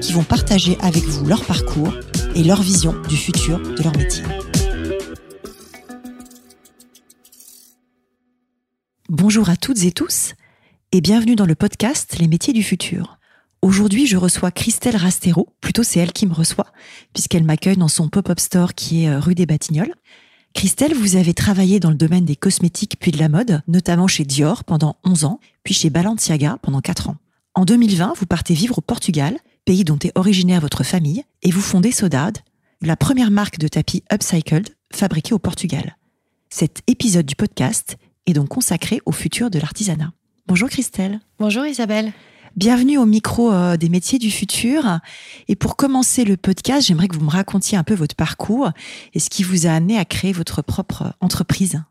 qui 0.00 0.12
vont 0.12 0.24
partager 0.24 0.76
avec 0.80 1.04
vous 1.04 1.26
leur 1.26 1.44
parcours 1.44 1.94
et 2.34 2.42
leur 2.42 2.62
vision 2.62 2.94
du 3.08 3.16
futur 3.16 3.58
de 3.58 3.82
leur 3.82 3.96
métier. 3.96 4.24
Bonjour 9.08 9.48
à 9.48 9.56
toutes 9.56 9.84
et 9.84 9.92
tous 9.92 10.34
et 10.92 11.00
bienvenue 11.00 11.36
dans 11.36 11.46
le 11.46 11.54
podcast 11.54 12.16
Les 12.18 12.28
métiers 12.28 12.52
du 12.52 12.62
futur. 12.62 13.18
Aujourd'hui, 13.62 14.06
je 14.06 14.16
reçois 14.16 14.50
Christelle 14.50 14.96
Rastero, 14.96 15.48
plutôt 15.60 15.82
c'est 15.82 16.00
elle 16.00 16.12
qui 16.12 16.26
me 16.26 16.34
reçoit, 16.34 16.72
puisqu'elle 17.12 17.44
m'accueille 17.44 17.76
dans 17.76 17.88
son 17.88 18.08
pop-up 18.08 18.38
store 18.38 18.74
qui 18.74 19.04
est 19.04 19.08
euh, 19.08 19.18
rue 19.18 19.34
des 19.34 19.46
Batignolles. 19.46 19.94
Christelle, 20.54 20.94
vous 20.94 21.16
avez 21.16 21.34
travaillé 21.34 21.80
dans 21.80 21.90
le 21.90 21.96
domaine 21.96 22.24
des 22.24 22.36
cosmétiques 22.36 22.96
puis 23.00 23.10
de 23.10 23.18
la 23.18 23.28
mode, 23.28 23.62
notamment 23.66 24.06
chez 24.06 24.24
Dior 24.24 24.64
pendant 24.64 24.96
11 25.04 25.24
ans, 25.24 25.40
puis 25.64 25.74
chez 25.74 25.90
Balenciaga 25.90 26.58
pendant 26.62 26.80
4 26.80 27.10
ans. 27.10 27.16
En 27.54 27.64
2020, 27.64 28.12
vous 28.16 28.26
partez 28.26 28.54
vivre 28.54 28.78
au 28.78 28.82
Portugal, 28.82 29.38
pays 29.66 29.84
dont 29.84 29.98
est 29.98 30.12
originaire 30.14 30.60
votre 30.60 30.84
famille, 30.84 31.24
et 31.42 31.50
vous 31.50 31.60
fondez 31.60 31.92
Sodade, 31.92 32.38
la 32.80 32.96
première 32.96 33.32
marque 33.32 33.58
de 33.58 33.68
tapis 33.68 34.02
upcycled 34.12 34.70
fabriquée 34.94 35.34
au 35.34 35.38
Portugal. 35.38 35.96
Cet 36.48 36.82
épisode 36.86 37.26
du 37.26 37.34
podcast 37.34 37.96
est 38.26 38.32
donc 38.32 38.48
consacré 38.48 39.00
au 39.04 39.12
futur 39.12 39.50
de 39.50 39.58
l'artisanat. 39.58 40.12
Bonjour 40.46 40.68
Christelle. 40.68 41.20
Bonjour 41.40 41.66
Isabelle. 41.66 42.12
Bienvenue 42.54 42.96
au 42.96 43.06
micro 43.06 43.52
euh, 43.52 43.76
des 43.76 43.88
métiers 43.88 44.20
du 44.20 44.30
futur. 44.30 45.00
Et 45.48 45.56
pour 45.56 45.76
commencer 45.76 46.24
le 46.24 46.36
podcast, 46.36 46.86
j'aimerais 46.86 47.08
que 47.08 47.16
vous 47.16 47.24
me 47.24 47.30
racontiez 47.30 47.76
un 47.76 47.84
peu 47.84 47.94
votre 47.94 48.14
parcours 48.14 48.70
et 49.14 49.18
ce 49.18 49.28
qui 49.28 49.42
vous 49.42 49.66
a 49.66 49.70
amené 49.70 49.98
à 49.98 50.04
créer 50.04 50.32
votre 50.32 50.62
propre 50.62 51.12
entreprise. 51.20 51.82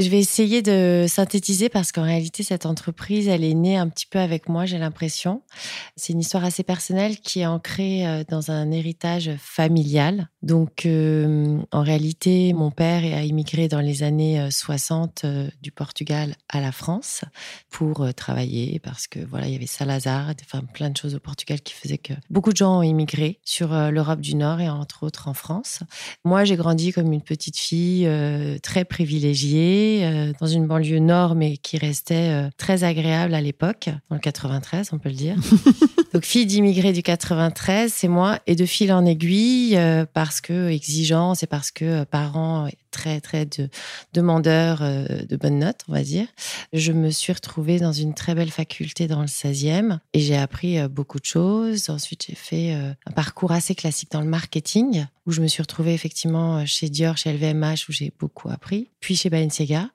Je 0.00 0.08
vais 0.08 0.18
essayer 0.18 0.60
de 0.60 1.04
synthétiser 1.06 1.68
parce 1.68 1.92
qu'en 1.92 2.02
réalité, 2.02 2.42
cette 2.42 2.66
entreprise, 2.66 3.28
elle 3.28 3.44
est 3.44 3.54
née 3.54 3.76
un 3.76 3.88
petit 3.88 4.06
peu 4.06 4.18
avec 4.18 4.48
moi, 4.48 4.66
j'ai 4.66 4.78
l'impression. 4.78 5.42
C'est 5.94 6.12
une 6.14 6.18
histoire 6.18 6.42
assez 6.42 6.64
personnelle 6.64 7.20
qui 7.20 7.40
est 7.40 7.46
ancrée 7.46 8.04
euh, 8.04 8.24
dans 8.28 8.50
un 8.50 8.72
héritage 8.72 9.30
familial. 9.38 10.30
Donc, 10.42 10.84
euh, 10.84 11.58
en 11.70 11.82
réalité, 11.82 12.52
mon 12.54 12.72
père 12.72 13.04
a 13.04 13.22
immigré 13.22 13.68
dans 13.68 13.78
les 13.80 14.02
années 14.02 14.48
60 14.50 15.22
euh, 15.24 15.48
du 15.62 15.70
Portugal 15.70 16.34
à 16.48 16.60
la 16.60 16.72
France 16.72 17.24
pour 17.70 18.12
travailler 18.14 18.80
parce 18.80 19.06
que 19.06 19.20
voilà, 19.20 19.46
il 19.46 19.52
y 19.52 19.56
avait 19.56 19.66
Salazar, 19.66 20.32
enfin 20.42 20.64
plein 20.64 20.90
de 20.90 20.96
choses 20.96 21.14
au 21.14 21.20
Portugal 21.20 21.60
qui 21.60 21.72
faisaient 21.72 21.98
que 21.98 22.14
beaucoup 22.30 22.50
de 22.50 22.56
gens 22.56 22.80
ont 22.80 22.82
immigré 22.82 23.38
sur 23.44 23.68
l'Europe 23.90 24.20
du 24.20 24.34
Nord 24.34 24.60
et 24.60 24.68
entre 24.68 25.04
autres 25.04 25.28
en 25.28 25.34
France. 25.34 25.80
Moi, 26.24 26.44
j'ai 26.44 26.56
grandi 26.56 26.92
comme 26.92 27.12
une 27.12 27.22
petite 27.22 27.58
fille 27.58 28.08
très 28.62 28.84
privilégiée 28.84 29.83
euh, 29.84 30.32
dans 30.40 30.46
une 30.46 30.66
banlieue 30.66 30.98
nord, 30.98 31.34
mais 31.34 31.56
qui 31.56 31.78
restait 31.78 32.30
euh, 32.30 32.50
très 32.56 32.84
agréable 32.84 33.34
à 33.34 33.40
l'époque, 33.40 33.88
dans 34.08 34.16
le 34.16 34.20
93, 34.20 34.90
on 34.92 34.98
peut 34.98 35.08
le 35.08 35.14
dire. 35.14 35.36
Donc, 36.12 36.24
fille 36.24 36.46
d'immigrés 36.46 36.92
du 36.92 37.02
93, 37.02 37.92
c'est 37.92 38.08
moi, 38.08 38.38
et 38.46 38.54
de 38.54 38.66
fil 38.66 38.92
en 38.92 39.04
aiguille, 39.04 39.76
euh, 39.76 40.06
parce 40.12 40.40
que 40.40 40.68
exigeance 40.68 41.42
et 41.42 41.46
parce 41.46 41.70
que 41.70 42.04
parents 42.04 42.68
très, 42.94 43.20
très 43.20 43.44
de, 43.44 43.68
demandeurs 44.12 44.80
de 44.80 45.36
bonnes 45.36 45.58
notes, 45.58 45.80
on 45.88 45.92
va 45.92 46.02
dire. 46.02 46.26
Je 46.72 46.92
me 46.92 47.10
suis 47.10 47.32
retrouvée 47.32 47.78
dans 47.78 47.92
une 47.92 48.14
très 48.14 48.34
belle 48.34 48.50
faculté 48.50 49.06
dans 49.06 49.20
le 49.20 49.26
16e 49.26 49.98
et 50.12 50.20
j'ai 50.20 50.36
appris 50.36 50.86
beaucoup 50.88 51.18
de 51.18 51.24
choses. 51.24 51.90
Ensuite, 51.90 52.26
j'ai 52.28 52.34
fait 52.34 52.72
un 52.72 53.10
parcours 53.12 53.52
assez 53.52 53.74
classique 53.74 54.10
dans 54.12 54.20
le 54.20 54.28
marketing 54.28 55.06
où 55.26 55.32
je 55.32 55.40
me 55.40 55.46
suis 55.46 55.62
retrouvée 55.62 55.94
effectivement 55.94 56.58
euh, 56.58 56.62
chez 56.66 56.88
Dior, 56.88 57.16
chez 57.16 57.32
LVMH, 57.32 57.88
où 57.88 57.92
j'ai 57.92 58.12
beaucoup 58.18 58.50
appris, 58.50 58.90
puis 59.00 59.16
chez 59.16 59.30
Balenciaga. 59.30 59.88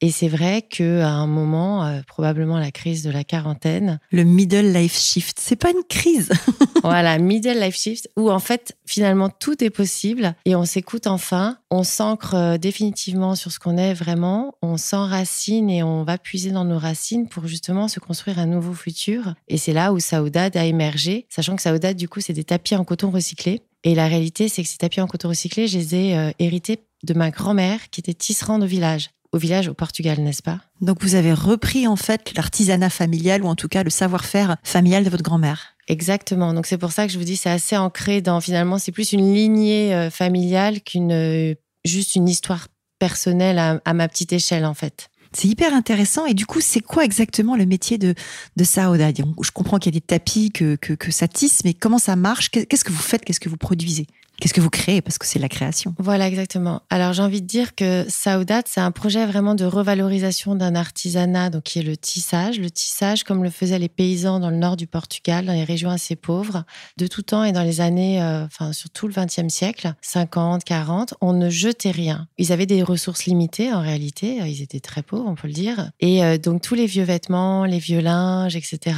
Et 0.00 0.10
c'est 0.10 0.28
vrai 0.28 0.62
qu'à 0.62 1.08
un 1.08 1.26
moment, 1.26 1.84
euh, 1.84 2.00
probablement 2.06 2.58
la 2.58 2.70
crise 2.70 3.02
de 3.02 3.10
la 3.10 3.24
quarantaine. 3.24 4.00
Le 4.10 4.24
middle 4.24 4.72
life 4.72 4.98
shift, 4.98 5.38
c'est 5.40 5.56
pas 5.56 5.70
une 5.70 5.84
crise. 5.88 6.30
voilà, 6.82 7.18
middle 7.18 7.58
life 7.58 7.76
shift, 7.76 8.10
où 8.16 8.30
en 8.30 8.38
fait, 8.38 8.76
finalement, 8.86 9.30
tout 9.30 9.62
est 9.64 9.70
possible 9.70 10.34
et 10.44 10.56
on 10.56 10.64
s'écoute 10.64 11.06
enfin, 11.06 11.58
on 11.70 11.84
s'ancre 11.84 12.34
euh, 12.34 12.58
définitivement 12.58 13.34
sur 13.34 13.50
ce 13.52 13.58
qu'on 13.58 13.76
est 13.76 13.94
vraiment, 13.94 14.54
on 14.62 14.76
s'enracine 14.76 15.70
et 15.70 15.82
on 15.82 16.04
va 16.04 16.18
puiser 16.18 16.50
dans 16.50 16.64
nos 16.64 16.78
racines 16.78 17.28
pour 17.28 17.46
justement 17.46 17.88
se 17.88 18.00
construire 18.00 18.38
un 18.38 18.46
nouveau 18.46 18.74
futur. 18.74 19.34
Et 19.48 19.56
c'est 19.56 19.72
là 19.72 19.92
où 19.92 20.00
Saoudade 20.00 20.56
a 20.56 20.64
émergé, 20.64 21.26
sachant 21.28 21.56
que 21.56 21.62
Saoudade, 21.62 21.96
du 21.96 22.08
coup, 22.08 22.20
c'est 22.20 22.32
des 22.32 22.44
tapis 22.44 22.76
en 22.76 22.84
coton 22.84 23.10
recyclé. 23.10 23.62
Et 23.84 23.94
la 23.94 24.06
réalité, 24.06 24.48
c'est 24.48 24.62
que 24.62 24.68
ces 24.68 24.78
tapis 24.78 25.00
en 25.00 25.06
coton 25.06 25.28
recyclé, 25.28 25.68
je 25.68 25.78
les 25.78 25.94
ai 25.94 26.16
euh, 26.16 26.30
hérités 26.38 26.80
de 27.04 27.14
ma 27.14 27.30
grand-mère 27.30 27.90
qui 27.90 28.00
était 28.00 28.14
tisserande 28.14 28.62
au 28.62 28.66
village. 28.66 29.10
Au 29.34 29.38
village 29.38 29.66
au 29.66 29.74
Portugal, 29.74 30.20
n'est-ce 30.20 30.44
pas? 30.44 30.60
Donc 30.80 31.02
vous 31.02 31.16
avez 31.16 31.32
repris 31.32 31.88
en 31.88 31.96
fait 31.96 32.32
l'artisanat 32.36 32.88
familial 32.88 33.42
ou 33.42 33.48
en 33.48 33.56
tout 33.56 33.66
cas 33.66 33.82
le 33.82 33.90
savoir-faire 33.90 34.58
familial 34.62 35.02
de 35.02 35.10
votre 35.10 35.24
grand-mère. 35.24 35.74
Exactement. 35.88 36.54
Donc 36.54 36.66
c'est 36.66 36.78
pour 36.78 36.92
ça 36.92 37.04
que 37.04 37.12
je 37.12 37.18
vous 37.18 37.24
dis 37.24 37.34
c'est 37.34 37.50
assez 37.50 37.76
ancré 37.76 38.20
dans 38.20 38.40
finalement 38.40 38.78
c'est 38.78 38.92
plus 38.92 39.12
une 39.12 39.34
lignée 39.34 39.92
euh, 39.92 40.08
familiale 40.08 40.82
qu'une 40.82 41.10
euh, 41.10 41.54
juste 41.84 42.14
une 42.14 42.28
histoire 42.28 42.68
personnelle 43.00 43.58
à 43.84 43.92
ma 43.92 44.06
petite 44.06 44.32
échelle 44.32 44.64
en 44.64 44.74
fait. 44.74 45.10
C'est 45.32 45.48
hyper 45.48 45.74
intéressant. 45.74 46.26
Et 46.26 46.34
du 46.34 46.46
coup, 46.46 46.60
c'est 46.60 46.80
quoi 46.80 47.04
exactement 47.04 47.56
le 47.56 47.66
métier 47.66 47.98
de, 47.98 48.14
de 48.56 48.64
Saoda? 48.64 49.10
Je 49.10 49.50
comprends 49.50 49.78
qu'il 49.78 49.92
y 49.92 49.96
a 49.96 49.98
des 49.98 50.06
tapis, 50.06 50.52
que, 50.52 50.76
que, 50.76 50.92
que 50.92 51.10
ça 51.10 51.26
tisse, 51.26 51.64
mais 51.64 51.74
comment 51.74 51.98
ça 51.98 52.14
marche? 52.14 52.50
Qu'est-ce 52.50 52.84
que 52.84 52.92
vous 52.92 53.02
faites? 53.02 53.24
Qu'est-ce 53.24 53.40
que 53.40 53.48
vous 53.48 53.56
produisez? 53.56 54.06
Qu'est-ce 54.40 54.54
que 54.54 54.60
vous 54.60 54.70
créez? 54.70 55.00
Parce 55.00 55.18
que 55.18 55.26
c'est 55.26 55.38
la 55.38 55.48
création. 55.48 55.94
Voilà, 55.98 56.26
exactement. 56.26 56.82
Alors, 56.90 57.12
j'ai 57.12 57.22
envie 57.22 57.40
de 57.40 57.46
dire 57.46 57.74
que 57.74 58.04
Saoudat, 58.08 58.62
c'est 58.66 58.80
un 58.80 58.90
projet 58.90 59.24
vraiment 59.26 59.54
de 59.54 59.64
revalorisation 59.64 60.54
d'un 60.54 60.74
artisanat, 60.74 61.50
donc 61.50 61.62
qui 61.62 61.78
est 61.78 61.82
le 61.82 61.96
tissage. 61.96 62.58
Le 62.58 62.70
tissage, 62.70 63.24
comme 63.24 63.44
le 63.44 63.50
faisaient 63.50 63.78
les 63.78 63.88
paysans 63.88 64.40
dans 64.40 64.50
le 64.50 64.56
nord 64.56 64.76
du 64.76 64.86
Portugal, 64.86 65.46
dans 65.46 65.52
les 65.52 65.64
régions 65.64 65.90
assez 65.90 66.16
pauvres, 66.16 66.64
de 66.96 67.06
tout 67.06 67.22
temps 67.22 67.44
et 67.44 67.52
dans 67.52 67.62
les 67.62 67.80
années, 67.80 68.22
euh, 68.22 68.44
enfin, 68.44 68.72
sur 68.72 68.90
tout 68.90 69.06
le 69.06 69.14
XXe 69.14 69.52
siècle, 69.52 69.94
50, 70.02 70.64
40, 70.64 71.14
on 71.20 71.32
ne 71.32 71.48
jetait 71.48 71.92
rien. 71.92 72.26
Ils 72.36 72.52
avaient 72.52 72.66
des 72.66 72.82
ressources 72.82 73.26
limitées, 73.26 73.72
en 73.72 73.80
réalité. 73.80 74.38
Ils 74.44 74.62
étaient 74.62 74.80
très 74.80 75.02
pauvres, 75.02 75.24
on 75.26 75.36
peut 75.36 75.48
le 75.48 75.54
dire. 75.54 75.90
Et 76.00 76.24
euh, 76.24 76.38
donc, 76.38 76.60
tous 76.60 76.74
les 76.74 76.86
vieux 76.86 77.04
vêtements, 77.04 77.64
les 77.64 77.78
vieux 77.78 78.00
linges, 78.00 78.56
etc., 78.56 78.96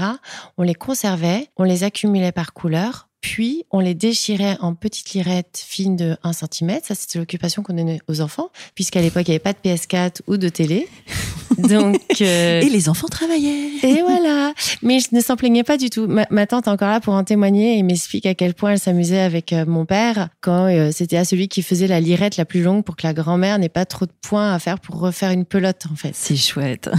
on 0.57 0.63
les 0.63 0.75
conservait, 0.75 1.49
on 1.57 1.65
les 1.65 1.85
accumulait 1.85 2.33
par 2.33 2.53
couleur 2.53 3.09
puis, 3.29 3.65
on 3.73 3.81
les 3.81 3.95
déchirait 3.95 4.57
en 4.61 4.77
petites 4.77 5.11
lirettes 5.11 5.61
fines 5.67 5.97
de 5.97 6.17
1 6.23 6.33
cm. 6.33 6.79
Ça, 6.85 6.95
c'était 6.95 7.19
l'occupation 7.19 7.65
qu'on 7.65 7.75
donnait 7.75 7.99
aux 8.07 8.21
enfants, 8.21 8.51
puisqu'à 8.77 9.01
l'époque, 9.01 9.25
il 9.27 9.33
n'y 9.33 9.35
avait 9.35 9.41
pas 9.41 9.53
de 9.53 9.59
PS4 9.59 10.21
ou 10.29 10.37
de 10.37 10.49
télé. 10.49 10.89
Donc, 11.69 12.01
euh, 12.21 12.61
Et 12.61 12.69
les 12.69 12.89
enfants 12.89 13.09
travaillaient. 13.09 13.71
Et 13.83 14.03
voilà. 14.03 14.53
Mais 14.83 15.01
je 15.01 15.09
ne 15.13 15.21
s'en 15.21 15.37
plaignait 15.37 15.65
pas 15.65 15.77
du 15.77 15.91
tout. 15.91 16.07
Ma, 16.07 16.47
tante 16.47 16.67
est 16.67 16.71
encore 16.71 16.89
là 16.89 17.01
pour 17.01 17.15
en 17.15 17.25
témoigner 17.25 17.79
et 17.79 17.83
m'explique 17.83 18.27
à 18.27 18.35
quel 18.35 18.55
point 18.55 18.73
elle 18.73 18.79
s'amusait 18.79 19.21
avec 19.21 19.53
euh, 19.53 19.65
mon 19.67 19.85
père 19.85 20.29
quand 20.41 20.67
euh, 20.67 20.91
c'était 20.93 21.17
à 21.17 21.25
celui 21.25 21.49
qui 21.49 21.63
faisait 21.63 21.87
la 21.87 22.01
lirette 22.01 22.37
la 22.37 22.45
plus 22.45 22.63
longue 22.63 22.85
pour 22.85 22.97
que 22.97 23.07
la 23.07 23.15
grand-mère 23.15 23.59
n'ait 23.59 23.69
pas 23.69 23.87
trop 23.87 24.07
de 24.07 24.13
points 24.23 24.53
à 24.53 24.59
faire 24.59 24.81
pour 24.81 24.99
refaire 24.99 25.31
une 25.31 25.45
pelote, 25.45 25.85
en 25.91 25.97
fait. 25.97 26.13
C'est 26.15 26.37
chouette. 26.37 26.91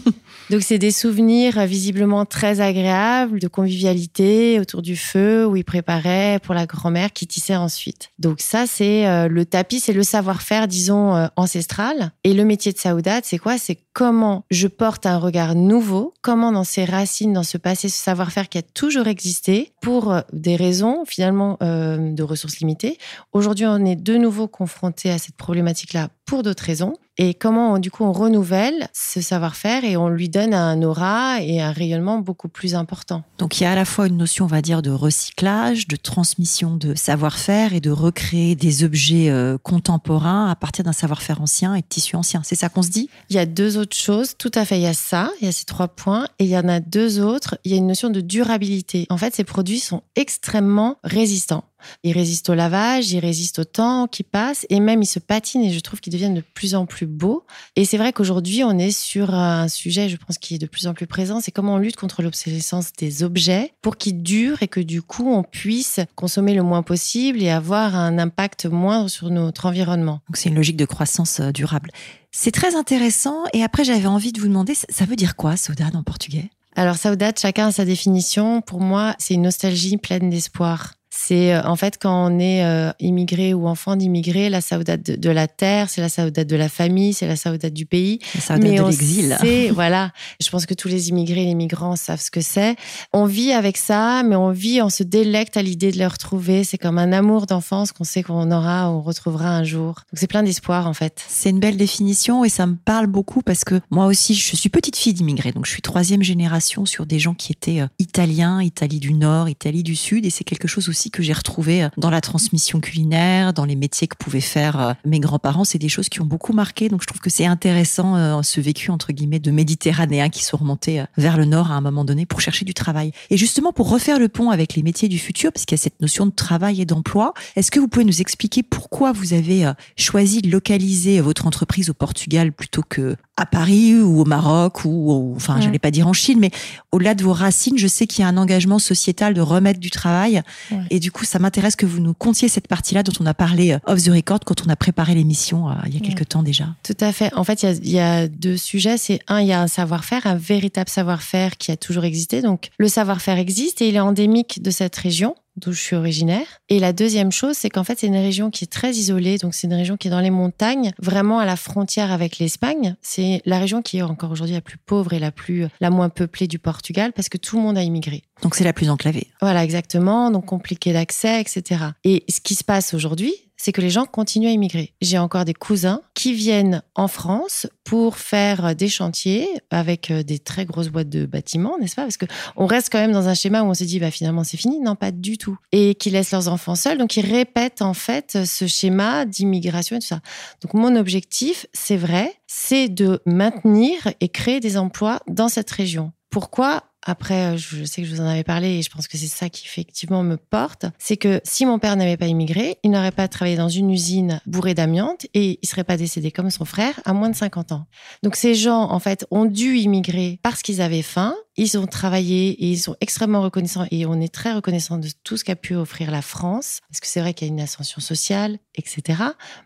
Donc, 0.50 0.62
c'est 0.62 0.78
des 0.78 0.90
souvenirs 0.90 1.64
visiblement 1.66 2.26
très 2.26 2.60
agréables 2.60 3.40
de 3.40 3.48
convivialité 3.48 4.60
autour 4.60 4.82
du 4.82 4.96
feu 4.96 5.46
où 5.46 5.56
il 5.56 5.64
préparait 5.64 6.40
pour 6.42 6.54
la 6.54 6.66
grand-mère 6.66 7.12
qui 7.12 7.26
tissait 7.26 7.56
ensuite. 7.56 8.10
Donc, 8.18 8.40
ça, 8.40 8.66
c'est 8.66 9.28
le 9.28 9.44
tapis, 9.46 9.80
c'est 9.80 9.92
le 9.92 10.02
savoir-faire, 10.02 10.68
disons, 10.68 11.28
ancestral. 11.36 12.10
Et 12.24 12.34
le 12.34 12.44
métier 12.44 12.72
de 12.72 12.78
Saoudat, 12.78 13.20
c'est 13.22 13.38
quoi? 13.38 13.56
C'est 13.56 13.78
comment 14.04 14.44
je 14.50 14.66
porte 14.66 15.06
un 15.06 15.16
regard 15.16 15.54
nouveau, 15.54 16.12
comment 16.22 16.50
dans 16.50 16.64
ces 16.64 16.84
racines, 16.84 17.32
dans 17.32 17.44
ce 17.44 17.56
passé, 17.56 17.88
ce 17.88 18.02
savoir-faire 18.02 18.48
qui 18.48 18.58
a 18.58 18.62
toujours 18.62 19.06
existé, 19.06 19.70
pour 19.80 20.12
euh, 20.12 20.22
des 20.32 20.56
raisons 20.56 21.04
finalement 21.06 21.56
euh, 21.62 22.12
de 22.12 22.22
ressources 22.24 22.58
limitées. 22.58 22.98
Aujourd'hui, 23.32 23.64
on 23.64 23.84
est 23.84 23.94
de 23.94 24.16
nouveau 24.16 24.48
confronté 24.48 25.08
à 25.08 25.18
cette 25.18 25.36
problématique-là 25.36 26.08
pour 26.26 26.42
d'autres 26.42 26.64
raisons. 26.64 26.94
Et 27.18 27.34
comment, 27.34 27.78
du 27.78 27.90
coup, 27.90 28.04
on 28.04 28.12
renouvelle 28.12 28.88
ce 28.94 29.20
savoir-faire 29.20 29.84
et 29.84 29.96
on 29.96 30.08
lui 30.08 30.28
donne 30.30 30.54
un 30.54 30.82
aura 30.82 31.42
et 31.42 31.60
un 31.60 31.70
rayonnement 31.70 32.18
beaucoup 32.18 32.48
plus 32.48 32.74
important. 32.74 33.22
Donc, 33.38 33.60
il 33.60 33.64
y 33.64 33.66
a 33.66 33.72
à 33.72 33.74
la 33.74 33.84
fois 33.84 34.06
une 34.06 34.16
notion, 34.16 34.46
on 34.46 34.48
va 34.48 34.62
dire, 34.62 34.80
de 34.80 34.90
recyclage, 34.90 35.88
de 35.88 35.96
transmission 35.96 36.76
de 36.76 36.94
savoir-faire 36.94 37.74
et 37.74 37.80
de 37.80 37.90
recréer 37.90 38.54
des 38.54 38.82
objets 38.84 39.28
euh, 39.28 39.58
contemporains 39.58 40.48
à 40.48 40.56
partir 40.56 40.84
d'un 40.84 40.92
savoir-faire 40.92 41.42
ancien 41.42 41.74
et 41.74 41.82
de 41.82 41.86
tissu 41.86 42.16
ancien. 42.16 42.40
C'est 42.44 42.54
ça 42.54 42.68
qu'on 42.70 42.82
se 42.82 42.90
dit? 42.90 43.10
Il 43.28 43.36
y 43.36 43.38
a 43.38 43.46
deux 43.46 43.76
autres 43.76 43.96
choses. 43.96 44.34
Tout 44.38 44.52
à 44.54 44.64
fait, 44.64 44.78
il 44.78 44.82
y 44.82 44.86
a 44.86 44.94
ça, 44.94 45.30
il 45.40 45.44
y 45.44 45.48
a 45.48 45.52
ces 45.52 45.66
trois 45.66 45.88
points. 45.88 46.26
Et 46.38 46.44
il 46.44 46.50
y 46.50 46.56
en 46.56 46.68
a 46.68 46.80
deux 46.80 47.20
autres. 47.20 47.58
Il 47.64 47.72
y 47.72 47.74
a 47.74 47.76
une 47.78 47.88
notion 47.88 48.08
de 48.08 48.20
durabilité. 48.20 49.06
En 49.10 49.18
fait, 49.18 49.34
ces 49.34 49.44
produits 49.44 49.80
sont 49.80 50.02
extrêmement 50.16 50.96
résistants. 51.04 51.64
Ils 52.02 52.12
résistent 52.12 52.50
au 52.50 52.54
lavage, 52.54 53.12
ils 53.12 53.20
résistent 53.20 53.60
au 53.60 53.64
temps 53.64 54.06
qui 54.06 54.22
passe 54.22 54.66
et 54.70 54.80
même 54.80 55.02
ils 55.02 55.06
se 55.06 55.18
patinent 55.18 55.62
et 55.62 55.72
je 55.72 55.80
trouve 55.80 56.00
qu'ils 56.00 56.12
deviennent 56.12 56.34
de 56.34 56.44
plus 56.54 56.74
en 56.74 56.86
plus 56.86 57.06
beaux. 57.06 57.44
Et 57.76 57.84
c'est 57.84 57.98
vrai 57.98 58.12
qu'aujourd'hui, 58.12 58.64
on 58.64 58.78
est 58.78 58.90
sur 58.90 59.34
un 59.34 59.68
sujet, 59.68 60.08
je 60.08 60.16
pense, 60.16 60.38
qui 60.38 60.54
est 60.54 60.58
de 60.58 60.66
plus 60.66 60.86
en 60.86 60.94
plus 60.94 61.06
présent, 61.06 61.40
c'est 61.40 61.52
comment 61.52 61.74
on 61.74 61.78
lutte 61.78 61.96
contre 61.96 62.22
l'obsolescence 62.22 62.92
des 62.98 63.22
objets 63.22 63.74
pour 63.82 63.96
qu'ils 63.96 64.22
durent 64.22 64.62
et 64.62 64.68
que 64.68 64.80
du 64.80 65.02
coup, 65.02 65.30
on 65.30 65.42
puisse 65.42 66.00
consommer 66.14 66.54
le 66.54 66.62
moins 66.62 66.82
possible 66.82 67.42
et 67.42 67.50
avoir 67.50 67.96
un 67.96 68.18
impact 68.18 68.66
moindre 68.66 69.08
sur 69.08 69.30
notre 69.30 69.66
environnement. 69.66 70.20
Donc 70.28 70.36
c'est 70.36 70.48
une 70.48 70.56
logique 70.56 70.76
de 70.76 70.84
croissance 70.84 71.40
euh, 71.40 71.52
durable. 71.52 71.90
C'est 72.30 72.50
très 72.50 72.74
intéressant. 72.74 73.44
Et 73.52 73.62
après, 73.62 73.84
j'avais 73.84 74.06
envie 74.06 74.32
de 74.32 74.40
vous 74.40 74.48
demander, 74.48 74.74
ça 74.74 75.04
veut 75.04 75.16
dire 75.16 75.36
quoi, 75.36 75.56
saudade 75.56 75.94
en 75.94 76.02
portugais? 76.02 76.50
Alors, 76.74 76.96
saudade, 76.96 77.38
chacun 77.38 77.68
a 77.68 77.72
sa 77.72 77.84
définition. 77.84 78.62
Pour 78.62 78.80
moi, 78.80 79.14
c'est 79.18 79.34
une 79.34 79.42
nostalgie 79.42 79.98
pleine 79.98 80.30
d'espoir. 80.30 80.94
C'est 81.24 81.54
euh, 81.54 81.62
en 81.62 81.76
fait 81.76 81.98
quand 82.00 82.32
on 82.32 82.40
est 82.40 82.64
euh, 82.64 82.90
immigré 82.98 83.54
ou 83.54 83.68
enfant 83.68 83.94
d'immigré, 83.94 84.50
la 84.50 84.60
saudade 84.60 85.02
de, 85.02 85.30
la 85.30 85.46
terre, 85.46 85.88
c'est 85.88 86.00
la 86.00 86.08
saudade 86.08 86.48
de 86.48 86.56
la 86.56 86.68
famille, 86.68 87.12
c'est 87.12 87.28
la 87.28 87.36
saudade 87.36 87.72
du 87.72 87.86
pays. 87.86 88.18
La 88.34 88.40
saudade 88.40 88.62
de 88.62 88.82
l'exil. 88.82 89.38
voilà. 89.72 90.10
Je 90.40 90.50
pense 90.50 90.66
que 90.66 90.74
tous 90.74 90.88
les 90.88 91.10
immigrés, 91.10 91.44
les 91.44 91.54
migrants 91.54 91.94
savent 91.94 92.20
ce 92.20 92.32
que 92.32 92.40
c'est. 92.40 92.74
On 93.12 93.26
vit 93.26 93.52
avec 93.52 93.76
ça, 93.76 94.24
mais 94.24 94.34
on 94.34 94.50
vit, 94.50 94.82
on 94.82 94.88
se 94.88 95.04
délecte 95.04 95.56
à 95.56 95.62
l'idée 95.62 95.92
de 95.92 95.98
le 95.98 96.08
retrouver. 96.08 96.64
C'est 96.64 96.78
comme 96.78 96.98
un 96.98 97.12
amour 97.12 97.46
d'enfance 97.46 97.92
qu'on 97.92 98.04
sait 98.04 98.24
qu'on 98.24 98.50
aura, 98.50 98.90
on 98.90 99.00
retrouvera 99.00 99.50
un 99.50 99.62
jour. 99.62 99.94
Donc 99.94 100.16
c'est 100.16 100.26
plein 100.26 100.42
d'espoir 100.42 100.88
en 100.88 100.94
fait. 100.94 101.22
C'est 101.28 101.50
une 101.50 101.60
belle 101.60 101.76
définition 101.76 102.44
et 102.44 102.48
ça 102.48 102.66
me 102.66 102.74
parle 102.74 103.06
beaucoup 103.06 103.42
parce 103.42 103.62
que 103.62 103.80
moi 103.90 104.06
aussi, 104.06 104.34
je 104.34 104.56
suis 104.56 104.70
petite 104.70 104.96
fille 104.96 105.14
d'immigrés, 105.14 105.52
donc 105.52 105.66
je 105.66 105.70
suis 105.70 105.82
troisième 105.82 106.24
génération 106.24 106.84
sur 106.84 107.06
des 107.06 107.20
gens 107.20 107.34
qui 107.34 107.52
étaient 107.52 107.80
euh, 107.80 107.86
italiens, 108.00 108.60
Italie 108.60 108.98
du 108.98 109.14
Nord, 109.14 109.48
Italie 109.48 109.84
du 109.84 109.94
Sud, 109.94 110.26
et 110.26 110.30
c'est 110.30 110.42
quelque 110.42 110.66
chose 110.66 110.88
aussi 110.88 111.11
que 111.12 111.22
j'ai 111.22 111.32
retrouvé 111.32 111.84
euh, 111.84 111.88
dans 111.96 112.10
la 112.10 112.20
transmission 112.20 112.80
culinaire, 112.80 113.52
dans 113.52 113.64
les 113.64 113.76
métiers 113.76 114.08
que 114.08 114.16
pouvaient 114.16 114.40
faire 114.40 114.80
euh, 114.80 114.92
mes 115.04 115.20
grands-parents. 115.20 115.64
C'est 115.64 115.78
des 115.78 115.88
choses 115.88 116.08
qui 116.08 116.20
ont 116.20 116.24
beaucoup 116.24 116.52
marqué. 116.52 116.88
Donc 116.88 117.02
je 117.02 117.06
trouve 117.06 117.20
que 117.20 117.30
c'est 117.30 117.46
intéressant 117.46 118.16
euh, 118.16 118.42
ce 118.42 118.60
vécu 118.60 118.90
entre 118.90 119.12
guillemets 119.12 119.38
de 119.38 119.50
méditerranéens 119.50 120.30
qui 120.30 120.44
sont 120.44 120.56
remontés 120.56 121.04
vers 121.16 121.36
le 121.36 121.44
nord 121.44 121.70
à 121.70 121.74
un 121.74 121.80
moment 121.80 122.04
donné 122.04 122.26
pour 122.26 122.40
chercher 122.40 122.64
du 122.64 122.74
travail. 122.74 123.12
Et 123.30 123.36
justement 123.36 123.72
pour 123.72 123.88
refaire 123.88 124.18
le 124.18 124.28
pont 124.28 124.50
avec 124.50 124.74
les 124.74 124.82
métiers 124.82 125.08
du 125.08 125.18
futur, 125.18 125.52
parce 125.52 125.64
qu'il 125.64 125.76
y 125.76 125.80
a 125.80 125.82
cette 125.82 126.00
notion 126.00 126.26
de 126.26 126.32
travail 126.32 126.80
et 126.80 126.86
d'emploi, 126.86 127.34
est-ce 127.54 127.70
que 127.70 127.78
vous 127.78 127.88
pouvez 127.88 128.04
nous 128.04 128.20
expliquer 128.20 128.62
pourquoi 128.62 129.12
vous 129.12 129.34
avez 129.34 129.70
choisi 129.96 130.42
de 130.42 130.50
localiser 130.50 131.20
votre 131.20 131.46
entreprise 131.46 131.90
au 131.90 131.94
Portugal 131.94 132.52
plutôt 132.52 132.82
que 132.82 133.16
à 133.42 133.46
Paris 133.46 133.96
ou 133.96 134.20
au 134.20 134.24
Maroc 134.24 134.84
ou, 134.84 135.34
enfin, 135.34 135.60
j'allais 135.60 135.80
pas 135.80 135.90
dire 135.90 136.06
en 136.06 136.12
Chine, 136.12 136.38
mais 136.38 136.52
au-delà 136.92 137.14
de 137.14 137.24
vos 137.24 137.32
racines, 137.32 137.76
je 137.76 137.88
sais 137.88 138.06
qu'il 138.06 138.22
y 138.22 138.24
a 138.24 138.28
un 138.28 138.36
engagement 138.36 138.78
sociétal 138.78 139.34
de 139.34 139.40
remettre 139.40 139.80
du 139.80 139.90
travail. 139.90 140.42
Et 140.90 141.00
du 141.00 141.10
coup, 141.10 141.24
ça 141.24 141.40
m'intéresse 141.40 141.74
que 141.74 141.84
vous 141.84 141.98
nous 141.98 142.14
contiez 142.14 142.48
cette 142.48 142.68
partie-là 142.68 143.02
dont 143.02 143.12
on 143.20 143.26
a 143.26 143.34
parlé 143.34 143.72
euh, 143.72 143.78
off 143.86 144.02
the 144.02 144.10
record 144.10 144.40
quand 144.46 144.64
on 144.64 144.70
a 144.70 144.76
préparé 144.76 145.14
l'émission 145.14 145.68
euh, 145.68 145.74
il 145.86 145.94
y 145.94 145.96
a 145.96 146.00
quelques 146.00 146.28
temps 146.28 146.42
déjà. 146.42 146.66
Tout 146.84 146.96
à 147.00 147.12
fait. 147.12 147.34
En 147.34 147.42
fait, 147.42 147.62
il 147.62 147.66
y 147.66 147.68
a, 147.68 147.72
il 147.72 147.90
y 147.90 147.98
a 147.98 148.28
deux 148.28 148.56
sujets. 148.56 148.96
C'est 148.96 149.20
un, 149.26 149.40
il 149.40 149.48
y 149.48 149.52
a 149.52 149.60
un 149.60 149.66
savoir-faire, 149.66 150.26
un 150.26 150.36
véritable 150.36 150.88
savoir-faire 150.88 151.56
qui 151.58 151.72
a 151.72 151.76
toujours 151.76 152.04
existé. 152.04 152.42
Donc, 152.42 152.70
le 152.78 152.86
savoir-faire 152.86 153.38
existe 153.38 153.82
et 153.82 153.88
il 153.88 153.96
est 153.96 154.00
endémique 154.00 154.62
de 154.62 154.70
cette 154.70 154.94
région 154.94 155.34
d'où 155.56 155.72
je 155.72 155.80
suis 155.80 155.96
originaire. 155.96 156.46
Et 156.68 156.78
la 156.78 156.92
deuxième 156.92 157.32
chose, 157.32 157.56
c'est 157.56 157.68
qu'en 157.68 157.84
fait, 157.84 157.98
c'est 157.98 158.06
une 158.06 158.16
région 158.16 158.50
qui 158.50 158.64
est 158.64 158.72
très 158.72 158.92
isolée. 158.92 159.38
Donc, 159.38 159.54
c'est 159.54 159.66
une 159.66 159.74
région 159.74 159.96
qui 159.96 160.08
est 160.08 160.10
dans 160.10 160.20
les 160.20 160.30
montagnes, 160.30 160.92
vraiment 160.98 161.38
à 161.38 161.46
la 161.46 161.56
frontière 161.56 162.10
avec 162.10 162.38
l'Espagne. 162.38 162.96
C'est 163.02 163.42
la 163.44 163.58
région 163.58 163.82
qui 163.82 163.98
est 163.98 164.02
encore 164.02 164.30
aujourd'hui 164.30 164.54
la 164.54 164.60
plus 164.60 164.78
pauvre 164.78 165.12
et 165.12 165.18
la 165.18 165.30
plus, 165.32 165.66
la 165.80 165.90
moins 165.90 166.08
peuplée 166.08 166.46
du 166.46 166.58
Portugal 166.58 167.12
parce 167.12 167.28
que 167.28 167.38
tout 167.38 167.56
le 167.56 167.62
monde 167.62 167.78
a 167.78 167.82
immigré. 167.82 168.22
Donc, 168.42 168.54
c'est 168.54 168.64
la 168.64 168.72
plus 168.72 168.90
enclavée. 168.90 169.28
Voilà, 169.40 169.64
exactement. 169.64 170.30
Donc, 170.30 170.46
compliqué 170.46 170.92
d'accès, 170.92 171.40
etc. 171.40 171.84
Et 172.04 172.24
ce 172.28 172.40
qui 172.40 172.54
se 172.54 172.64
passe 172.64 172.94
aujourd'hui, 172.94 173.34
c'est 173.62 173.70
que 173.70 173.80
les 173.80 173.90
gens 173.90 174.06
continuent 174.06 174.48
à 174.48 174.50
immigrer. 174.50 174.92
J'ai 175.00 175.18
encore 175.18 175.44
des 175.44 175.54
cousins 175.54 176.00
qui 176.14 176.34
viennent 176.34 176.82
en 176.96 177.06
France 177.06 177.68
pour 177.84 178.16
faire 178.16 178.74
des 178.74 178.88
chantiers 178.88 179.48
avec 179.70 180.10
euh, 180.10 180.24
des 180.24 180.40
très 180.40 180.66
grosses 180.66 180.88
boîtes 180.88 181.08
de 181.08 181.26
bâtiments, 181.26 181.78
n'est-ce 181.78 181.94
pas? 181.94 182.02
Parce 182.02 182.16
que 182.16 182.26
on 182.56 182.66
reste 182.66 182.88
quand 182.90 182.98
même 182.98 183.12
dans 183.12 183.28
un 183.28 183.34
schéma 183.34 183.62
où 183.62 183.66
on 183.66 183.74
se 183.74 183.84
dit 183.84 184.00
bah 184.00 184.10
finalement 184.10 184.42
c'est 184.42 184.56
fini, 184.56 184.80
non 184.80 184.96
pas 184.96 185.12
du 185.12 185.38
tout, 185.38 185.56
et 185.70 185.94
qui 185.94 186.10
laissent 186.10 186.32
leurs 186.32 186.48
enfants 186.48 186.74
seuls, 186.74 186.98
donc 186.98 187.16
ils 187.16 187.24
répètent 187.24 187.82
en 187.82 187.94
fait 187.94 188.36
ce 188.44 188.66
schéma 188.66 189.26
d'immigration 189.26 189.94
et 189.94 190.00
tout 190.00 190.08
ça. 190.08 190.22
Donc 190.60 190.74
mon 190.74 190.96
objectif, 190.96 191.66
c'est 191.72 191.96
vrai, 191.96 192.34
c'est 192.48 192.88
de 192.88 193.20
maintenir 193.26 193.94
et 194.20 194.28
créer 194.28 194.58
des 194.58 194.76
emplois 194.76 195.20
dans 195.28 195.48
cette 195.48 195.70
région. 195.70 196.10
Pourquoi? 196.30 196.82
Après, 197.04 197.54
euh, 197.54 197.56
je 197.56 197.84
sais 197.84 198.02
que 198.02 198.08
je 198.08 198.14
vous 198.14 198.20
en 198.20 198.26
avais 198.26 198.44
parlé 198.44 198.78
et 198.78 198.82
je 198.82 198.90
pense 198.90 199.08
que 199.08 199.18
c'est 199.18 199.26
ça 199.26 199.48
qui 199.48 199.66
effectivement 199.66 200.22
me 200.22 200.36
porte. 200.36 200.86
C'est 200.98 201.16
que 201.16 201.40
si 201.44 201.66
mon 201.66 201.78
père 201.78 201.96
n'avait 201.96 202.16
pas 202.16 202.26
immigré, 202.26 202.78
il 202.82 202.90
n'aurait 202.90 203.12
pas 203.12 203.28
travaillé 203.28 203.56
dans 203.56 203.68
une 203.68 203.90
usine 203.90 204.40
bourrée 204.46 204.74
d'amiante 204.74 205.26
et 205.34 205.58
il 205.60 205.68
serait 205.68 205.84
pas 205.84 205.96
décédé 205.96 206.30
comme 206.30 206.50
son 206.50 206.64
frère 206.64 207.00
à 207.04 207.12
moins 207.12 207.30
de 207.30 207.36
50 207.36 207.72
ans. 207.72 207.86
Donc 208.22 208.36
ces 208.36 208.54
gens, 208.54 208.90
en 208.90 208.98
fait, 208.98 209.26
ont 209.30 209.44
dû 209.44 209.76
immigrer 209.76 210.38
parce 210.42 210.62
qu'ils 210.62 210.80
avaient 210.80 211.02
faim 211.02 211.34
ils 211.56 211.76
ont 211.78 211.86
travaillé 211.86 212.50
et 212.50 212.70
ils 212.70 212.78
sont 212.78 212.96
extrêmement 213.00 213.42
reconnaissants 213.42 213.86
et 213.90 214.06
on 214.06 214.20
est 214.20 214.32
très 214.32 214.52
reconnaissant 214.52 214.98
de 214.98 215.08
tout 215.24 215.36
ce 215.36 215.44
qu'a 215.44 215.56
pu 215.56 215.74
offrir 215.74 216.10
la 216.10 216.22
France 216.22 216.80
parce 216.88 217.00
que 217.00 217.06
c'est 217.06 217.20
vrai 217.20 217.34
qu'il 217.34 217.48
y 217.48 217.50
a 217.50 217.52
une 217.52 217.60
ascension 217.60 218.00
sociale, 218.00 218.58
etc. 218.74 219.22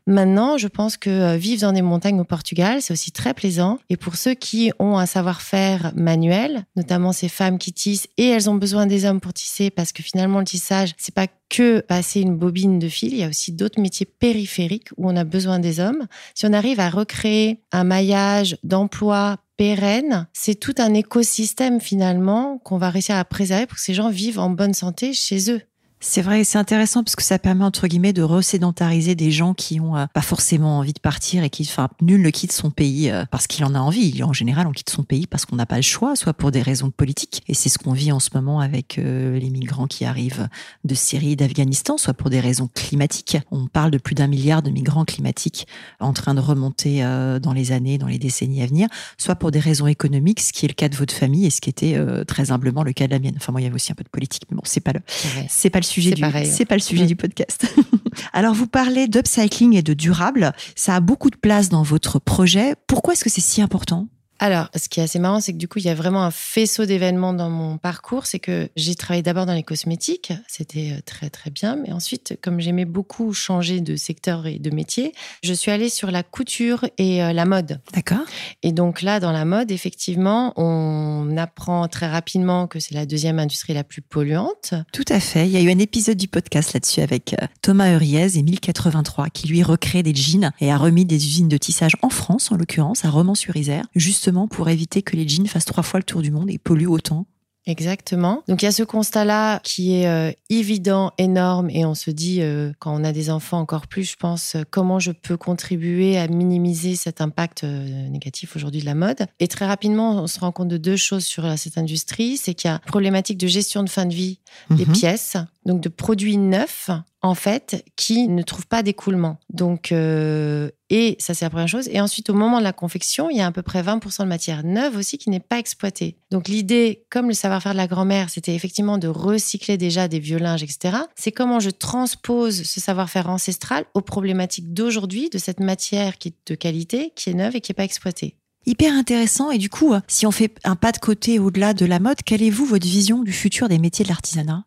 Maintenant, 0.07 0.59
je 0.59 0.69
pense 0.69 0.97
que 0.97 1.11
euh, 1.11 1.37
vivre 1.37 1.63
dans 1.63 1.73
des 1.73 1.83
montagnes 1.83 2.21
au 2.21 2.25
Portugal, 2.25 2.83
c'est 2.83 2.93
aussi 2.93 3.13
très 3.13 3.35
plaisant. 3.35 3.79
Et 3.89 3.97
pour 3.97 4.17
ceux 4.17 4.35
qui 4.35 4.73
ont 4.79 4.99
un 4.99 5.07
savoir-faire 5.07 5.93
manuel, 5.95 6.65
notamment 6.77 7.13
ces 7.13 7.29
femmes 7.29 7.59
qui 7.59 7.73
tissent 7.73 8.09
et 8.17 8.27
elles 8.27 8.51
ont 8.51 8.55
besoin 8.55 8.87
des 8.87 9.05
hommes 9.05 9.21
pour 9.21 9.33
tisser 9.33 9.71
parce 9.71 9.93
que 9.93 10.03
finalement 10.03 10.41
le 10.41 10.45
tissage, 10.45 10.95
c'est 10.99 11.15
pas 11.15 11.27
que 11.49 11.81
passer 11.81 12.21
une 12.21 12.37
bobine 12.37 12.79
de 12.79 12.89
fil, 12.89 13.13
il 13.13 13.21
y 13.21 13.25
a 13.25 13.29
aussi 13.29 13.53
d'autres 13.53 13.81
métiers 13.81 14.07
périphériques 14.07 14.89
où 14.97 15.09
on 15.09 15.17
a 15.17 15.25
besoin 15.25 15.61
des 15.61 15.79
hommes. 15.79 16.07
Si 16.35 16.45
on 16.47 16.53
arrive 16.53 16.81
à 16.81 16.91
recréer 16.91 17.61
un 17.71 17.85
maillage 17.85 18.59
d'emploi 18.65 19.39
pérenne, 19.57 20.29
c'est 20.33 20.55
tout 20.55 20.75
un 20.79 20.95
écosystème 20.95 21.81
finalement 21.81 22.59
qu'on 22.59 22.79
va 22.79 22.91
réussir 22.91 23.17
à 23.17 23.25
préserver 23.25 23.67
pour 23.67 23.77
que 23.77 23.83
ces 23.83 23.95
gens 23.95 24.11
vivent 24.11 24.39
en 24.39 24.51
bonne 24.51 24.75
santé 24.75 25.13
chez 25.13 25.51
eux. 25.51 25.63
C'est 25.99 26.21
vrai, 26.21 26.45
c'est 26.45 26.59
intéressant 26.59 27.03
parce 27.03 27.17
que 27.17 27.23
ça 27.23 27.39
permet 27.39 27.65
entre 27.65 27.87
guillemets 27.87 28.13
de 28.13 28.23
resédentariser 28.23 29.15
des 29.15 29.31
gens 29.31 29.55
qui 29.55 29.81
ont 29.81 29.97
euh, 29.97 30.05
pas 30.13 30.21
forcément 30.21 30.79
envie 30.79 30.93
de 30.93 31.01
partir 31.01 31.43
et 31.43 31.49
qui, 31.49 31.63
enfin, 31.63 31.89
nul 32.03 32.21
ne 32.21 32.29
quitte 32.29 32.53
son 32.53 32.71
pays 32.71 33.11
euh, 33.11 33.25
parce 33.31 33.47
qu'il 33.47 33.65
en 33.65 33.75
a 33.75 33.79
envie. 33.79 34.23
En 34.23 34.35
général, 34.35 34.67
on 34.67 34.73
quitte 34.73 34.91
son 34.91 35.05
pays 35.05 35.27
parce 35.27 35.47
qu'on 35.47 35.57
n'a 35.57 35.65
pas 35.65 35.77
le 35.77 35.83
choix, 35.83 36.15
soit 36.15 36.35
pour 36.35 36.51
des 36.51 36.61
raisons 36.61 36.91
politiques, 36.91 37.43
et 37.49 37.55
c'est 37.55 37.71
ce 37.71 37.79
qu'on 37.79 37.95
vit 37.95 38.13
en 38.13 38.21
ce 38.21 38.29
moment 38.35 38.61
avec 38.61 38.99
euh, 38.99 39.39
les 39.39 39.49
migrants 39.49 39.87
qui 39.87 40.05
arrivent 40.05 40.49
de 40.85 40.95
Syrie, 40.95 41.35
d'Afghanistan, 41.35 41.97
soit 41.97 42.13
pour 42.13 42.29
des 42.29 42.41
raisons 42.41 42.69
climatiques. 42.75 43.39
On 43.51 43.67
parle 43.67 43.91
de 43.91 43.99
plus 43.99 44.15
d'un 44.15 44.27
milliard 44.27 44.61
de 44.61 44.71
migrants 44.71 45.07
climatiques 45.07 45.67
en 45.99 46.13
train 46.13 46.35
de 46.35 46.41
remonter 46.41 47.01
dans 47.43 47.53
les 47.53 47.73
années, 47.73 47.99
dans 47.99 48.07
les 48.07 48.19
décennies 48.19 48.63
à 48.63 48.67
venir, 48.67 48.89
soit 49.17 49.37
pour 49.37 49.51
des 49.51 49.61
raisons 49.61 49.87
économiques, 49.87 50.41
ce 50.41 50.53
qui 50.53 50.67
est 50.67 50.69
le 50.69 50.75
cas 50.75 50.89
de 50.89 50.97
votre 50.97 51.15
famille 51.15 51.47
et 51.47 51.51
ce 51.51 51.61
qui 51.61 51.71
était 51.71 51.99
très 52.27 52.51
humblement 52.51 52.83
le 52.83 52.93
cas 52.93 53.07
de 53.07 53.13
la 53.13 53.19
mienne. 53.19 53.35
Enfin, 53.37 53.53
moi, 53.53 53.61
il 53.61 53.65
y 53.65 53.67
avait 53.67 53.75
aussi 53.75 53.93
un 53.93 53.95
peu 53.95 54.05
de 54.05 54.09
politique, 54.09 54.43
mais 54.51 54.57
bon, 54.57 54.63
c'est 54.65 54.81
pas 54.81 54.93
le, 54.93 55.01
c'est 55.49 55.71
pas 55.71 55.81
le 55.81 55.86
sujet 55.87 56.11
du, 56.11 56.23
c'est 56.45 56.65
pas 56.65 56.75
le 56.75 56.81
sujet 56.81 57.07
du 57.07 57.17
podcast. 57.17 57.67
Alors, 58.33 58.55
vous 58.55 58.67
parlez 58.67 59.09
d'upcycling 59.09 59.75
et 59.75 59.83
de 59.83 59.95
durable. 59.95 60.53
Ça 60.75 60.97
a 60.97 61.01
beaucoup 61.01 61.31
de 61.31 61.37
place 61.37 61.69
dans 61.69 61.83
votre 61.83 62.19
projet. 62.19 62.75
Pourquoi 62.87 63.15
est-ce 63.15 63.25
que 63.25 63.31
c'est 63.31 63.41
si 63.41 63.63
important? 63.63 64.09
Alors, 64.39 64.69
ce 64.77 64.89
qui 64.89 65.01
est 65.01 65.03
assez 65.03 65.19
marrant, 65.19 65.41
c'est 65.41 65.53
que 65.53 65.59
du 65.59 65.69
coup, 65.69 65.79
il 65.79 65.87
y 65.87 65.89
a 65.89 65.95
vraiment 65.95 66.23
un 66.23 66.31
faisceau 66.31 66.85
d'événements 66.85 67.33
dans 67.33 67.51
mon 67.51 67.79
parcours. 67.79 68.27
C'est 68.27 68.39
que 68.39 68.69
j'ai 68.77 68.95
travaillé 68.95 69.23
d'abord 69.23 69.47
dans 69.47 69.55
les 69.55 69.63
cosmétiques, 69.63 70.33
c'était 70.47 70.93
euh, 70.93 71.01
très 71.05 71.31
très 71.31 71.51
bien, 71.51 71.77
mais 71.77 71.93
ensuite, 71.93 72.39
comme 72.43 72.61
j'aimais 72.61 72.85
beaucoup 72.85 73.33
changer 73.33 73.81
de 73.81 73.97
secteur 73.97 74.47
et 74.47 74.59
de 74.59 74.71
métier, 74.71 75.13
je 75.43 75.53
suis 75.53 75.71
allée 75.71 75.89
sur 75.89 76.11
la 76.11 76.23
couture 76.23 76.85
et 76.99 77.23
euh, 77.23 77.33
la 77.33 77.45
mode. 77.45 77.81
D'accord. 77.95 78.25
Et 78.63 78.73
donc 78.73 79.03
là, 79.03 79.21
dans 79.21 79.33
la 79.33 79.45
mode, 79.45 79.71
effectivement, 79.71 80.53
on 80.57 81.37
apprend 81.37 81.89
très 81.89 82.09
rapidement 82.09 82.67
que 82.67 82.81
c'est 82.81 82.95
la 82.95 83.07
deuxième 83.07 83.39
industrie 83.39 83.75
la 83.75 83.85
plus 83.85 84.03
polluante. 84.03 84.75
Tout 84.93 85.05
à 85.09 85.21
fait. 85.21 85.47
Il 85.47 85.53
y 85.53 85.57
a 85.57 85.61
eu 85.61 85.71
un 85.71 85.79
épisode 85.79 86.17
du 86.17 86.29
podcast 86.29 86.75
là-dessus 86.75 87.01
avec 87.01 87.35
euh, 87.35 87.47
Thomas 87.63 87.93
Euriez 87.93 88.37
et 88.37 88.43
1083 88.43 89.31
qui 89.31 89.49
lui 89.49 89.63
recrée 89.63 90.03
des 90.03 90.15
jeans 90.15 90.53
et 90.61 90.71
a 90.71 90.77
remis 90.77 91.05
des 91.05 91.17
usines 91.27 91.49
de 91.49 91.57
tissage 91.57 91.93
en 92.03 92.11
France, 92.11 92.53
en 92.53 92.57
l'occurrence, 92.57 93.05
à 93.05 93.11
Romans-sur-Isère, 93.11 93.87
juste 93.95 94.26
pour 94.49 94.69
éviter 94.69 95.03
que 95.03 95.17
les 95.17 95.29
jeans 95.29 95.47
fassent 95.47 95.65
trois 95.65 95.83
fois 95.83 96.01
le 96.01 96.05
tour 96.05 96.23
du 96.23 96.31
monde 96.31 96.51
et 96.51 96.59
polluent 96.59 96.91
autant 96.91 97.27
Exactement. 97.67 98.45
Donc 98.47 98.63
il 98.63 98.67
y 98.67 98.69
a 98.69 98.73
ce 98.73 98.85
constat-là 98.85 99.59
qui 99.65 99.97
est 99.97 100.07
euh, 100.07 100.31
évident, 100.51 101.13
énorme, 101.19 101.69
et 101.69 101.85
on 101.85 101.97
se 101.97 102.13
dit, 102.13 102.41
euh, 102.41 102.73
quand 102.79 102.95
on 102.95 103.03
a 103.03 103.11
des 103.11 103.29
enfants 103.29 103.59
encore 103.59 103.89
plus, 103.89 104.09
je 104.09 104.17
pense, 104.17 104.55
euh, 104.55 104.63
comment 104.71 105.01
je 105.01 105.11
peux 105.11 105.37
contribuer 105.37 106.17
à 106.17 106.29
minimiser 106.29 106.95
cet 106.95 107.21
impact 107.21 107.65
négatif 107.65 108.55
aujourd'hui 108.55 108.81
de 108.81 108.87
la 108.87 108.95
mode. 108.95 109.27
Et 109.41 109.49
très 109.49 109.67
rapidement, 109.67 110.23
on 110.23 110.29
se 110.29 110.39
rend 110.39 110.53
compte 110.53 110.69
de 110.69 110.77
deux 110.77 110.97
choses 110.97 111.25
sur 111.25 111.59
cette 111.59 111.77
industrie. 111.77 112.37
C'est 112.37 112.55
qu'il 112.55 112.71
y 112.71 112.73
a 112.73 112.77
une 112.77 112.81
problématique 112.91 113.39
de 113.39 113.49
gestion 113.49 113.83
de 113.83 113.91
fin 113.91 114.07
de 114.07 114.15
vie 114.15 114.39
des 114.71 114.87
mhm. 114.87 114.93
pièces, 114.93 115.37
donc 115.65 115.81
de 115.81 115.89
produits 115.89 116.37
neufs 116.37 116.91
en 117.23 117.35
fait, 117.35 117.85
qui 117.97 118.29
ne 118.29 118.43
trouvent 118.43 118.67
pas 118.67 118.83
d'écoulement. 118.83 119.39
Donc, 119.51 119.91
euh, 119.91 120.71
et 120.91 121.17
ça, 121.19 121.35
c'est 121.35 121.45
la 121.45 121.51
première 121.51 121.69
chose. 121.69 121.89
Et 121.91 122.01
ensuite, 122.01 122.31
au 122.31 122.35
moment 122.35 122.59
de 122.59 122.65
la 122.65 122.73
confection, 122.73 123.31
il 123.31 123.37
y 123.37 123.41
a 123.41 123.47
à 123.47 123.53
peu 123.53 123.63
près 123.63 123.83
20% 123.83 124.23
de 124.23 124.29
matière 124.29 124.63
neuve 124.65 124.97
aussi 124.97 125.19
qui 125.19 125.31
n'est 125.31 125.41
pas 125.41 125.59
exploitée. 125.59 126.19
Donc, 126.31 126.49
l'idée, 126.49 127.05
comme 127.11 127.29
le 127.29 127.35
savoir-faire 127.35 127.73
de 127.73 127.79
la 127.79 127.89
grand-mère, 127.89 128.31
c'était 128.31 128.55
effectivement 128.55 128.99
de 128.99 129.09
recycler 129.09 129.77
déjà 129.77 130.09
des 130.09 130.21
vieux 130.21 130.39
linges, 130.39 130.63
etc. 130.63 130.99
C'est 131.17 131.33
comment 131.33 131.59
je 131.59 131.71
transpose 131.71 132.63
ce 132.63 132.81
savoir-faire 132.81 133.29
ancestral 133.29 133.87
aux 133.95 134.03
problématiques 134.03 134.73
d'aujourd'hui, 134.73 135.29
de 135.31 135.39
cette 135.39 135.61
matière 135.61 136.19
qui 136.19 136.29
est 136.29 136.35
de 136.47 136.55
qualité, 136.55 137.13
qui 137.17 137.31
est 137.31 137.35
neuve 137.35 137.57
et 137.57 137.61
qui 137.61 137.73
n'est 137.73 137.77
pas 137.77 137.85
exploitée 137.85 138.37
hyper 138.69 138.93
intéressant. 138.93 139.53
Et 139.53 139.59
du 139.59 139.71
coup, 139.71 139.95
si 140.09 140.27
on 140.27 140.33
fait 140.33 140.53
un 140.65 140.75
pas 140.75 140.91
de 140.91 140.99
côté 140.99 141.39
au-delà 141.39 141.73
de 141.73 141.87
la 141.87 142.01
mode, 142.01 142.23
quelle 142.25 142.43
est 142.43 142.51
vous 142.51 142.67
votre 142.67 142.87
vision 142.87 143.23
du 143.23 143.33
futur 143.33 143.69
des 143.69 143.79
métiers 143.79 144.05
de 144.05 144.09
l'artisanat? 144.09 144.65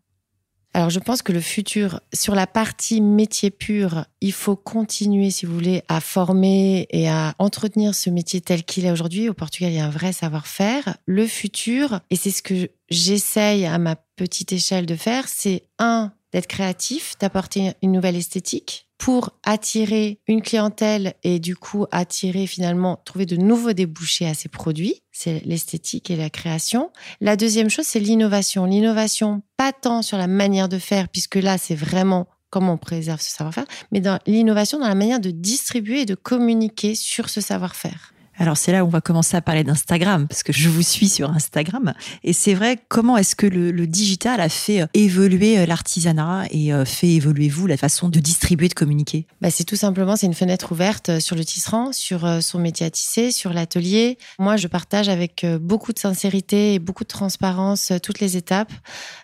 Alors 0.73 0.89
je 0.91 0.99
pense 0.99 1.21
que 1.23 1.31
le 1.31 1.41
futur, 1.41 1.99
sur 2.13 2.35
la 2.35 2.45
partie 2.45 3.01
métier 3.01 3.49
pur, 3.49 4.05
il 4.21 4.33
faut 4.33 4.55
continuer, 4.55 5.31
si 5.31 5.45
vous 5.45 5.53
voulez, 5.53 5.83
à 5.87 5.99
former 5.99 6.87
et 6.91 7.09
à 7.09 7.33
entretenir 7.39 7.95
ce 7.95 8.09
métier 8.09 8.39
tel 8.39 8.63
qu'il 8.63 8.85
est 8.85 8.91
aujourd'hui. 8.91 9.29
Au 9.29 9.33
Portugal, 9.33 9.71
il 9.71 9.77
y 9.77 9.79
a 9.79 9.85
un 9.85 9.89
vrai 9.89 10.13
savoir-faire. 10.13 10.97
Le 11.05 11.25
futur, 11.25 12.01
et 12.11 12.15
c'est 12.15 12.31
ce 12.31 12.43
que 12.43 12.69
j'essaye 12.89 13.65
à 13.65 13.79
ma 13.79 13.95
petite 14.15 14.53
échelle 14.53 14.85
de 14.85 14.95
faire, 14.95 15.27
c'est 15.27 15.63
un, 15.79 16.13
d'être 16.31 16.47
créatif, 16.47 17.15
d'apporter 17.19 17.71
une 17.81 17.91
nouvelle 17.91 18.15
esthétique 18.15 18.85
pour 18.99 19.31
attirer 19.43 20.19
une 20.27 20.41
clientèle 20.41 21.13
et 21.23 21.39
du 21.39 21.55
coup 21.55 21.85
attirer 21.89 22.45
finalement, 22.45 23.01
trouver 23.05 23.25
de 23.25 23.37
nouveaux 23.37 23.71
débouchés 23.71 24.27
à 24.27 24.33
ces 24.33 24.49
produits. 24.49 25.01
C'est 25.11 25.41
l'esthétique 25.45 26.11
et 26.11 26.17
la 26.17 26.29
création. 26.29 26.91
La 27.21 27.37
deuxième 27.37 27.69
chose, 27.69 27.85
c'est 27.85 28.01
l'innovation. 28.01 28.65
L'innovation, 28.65 29.41
pas 29.69 29.73
tant 29.73 30.01
sur 30.01 30.17
la 30.17 30.27
manière 30.27 30.69
de 30.69 30.79
faire, 30.79 31.09
puisque 31.09 31.35
là, 31.35 31.57
c'est 31.57 31.75
vraiment 31.75 32.27
comment 32.49 32.73
on 32.73 32.77
préserve 32.77 33.21
ce 33.21 33.29
savoir-faire, 33.29 33.65
mais 33.91 33.99
dans 33.99 34.19
l'innovation 34.25 34.79
dans 34.79 34.87
la 34.87 34.95
manière 34.95 35.19
de 35.19 35.29
distribuer 35.29 36.01
et 36.01 36.05
de 36.05 36.15
communiquer 36.15 36.95
sur 36.95 37.29
ce 37.29 37.41
savoir-faire. 37.41 38.13
Alors 38.41 38.55
c'est 38.55 38.71
là 38.71 38.85
où 38.85 38.87
on 38.87 38.89
va 38.89 39.01
commencer 39.01 39.35
à 39.35 39.41
parler 39.41 39.65
d'Instagram, 39.65 40.25
parce 40.25 40.43
que 40.43 40.53
je 40.53 40.69
vous 40.69 40.81
suis 40.81 41.09
sur 41.09 41.29
Instagram. 41.29 41.93
Et 42.23 42.31
c'est 42.31 42.53
vrai, 42.53 42.79
comment 42.87 43.17
est-ce 43.17 43.35
que 43.35 43.45
le, 43.45 43.85
digital 43.85 44.39
a 44.39 44.47
fait 44.47 44.81
euh, 44.81 44.87
évoluer 44.93 45.59
euh, 45.59 45.65
l'artisanat 45.65 46.45
et 46.51 46.71
euh, 46.71 46.85
fait 46.85 47.09
évoluer 47.09 47.49
vous 47.49 47.67
la 47.67 47.75
façon 47.75 48.07
de 48.07 48.19
distribuer, 48.19 48.69
de 48.69 48.73
communiquer? 48.73 49.25
Bah, 49.41 49.51
C'est 49.51 49.65
tout 49.65 49.75
simplement, 49.75 50.15
c'est 50.15 50.25
une 50.25 50.33
fenêtre 50.33 50.71
ouverte 50.71 51.19
sur 51.19 51.35
le 51.35 51.43
tisserand, 51.43 51.91
sur 51.91 52.41
son 52.41 52.59
métier 52.59 52.85
à 52.85 52.89
tisser, 52.89 53.31
sur 53.31 53.51
l'atelier. 53.51 54.17
Moi, 54.37 54.55
je 54.55 54.67
partage 54.67 55.09
avec 55.09 55.45
beaucoup 55.59 55.91
de 55.91 55.99
sincérité 55.99 56.75
et 56.75 56.79
beaucoup 56.79 57.03
de 57.03 57.09
transparence 57.09 57.91
toutes 58.01 58.21
les 58.21 58.37
étapes. 58.37 58.71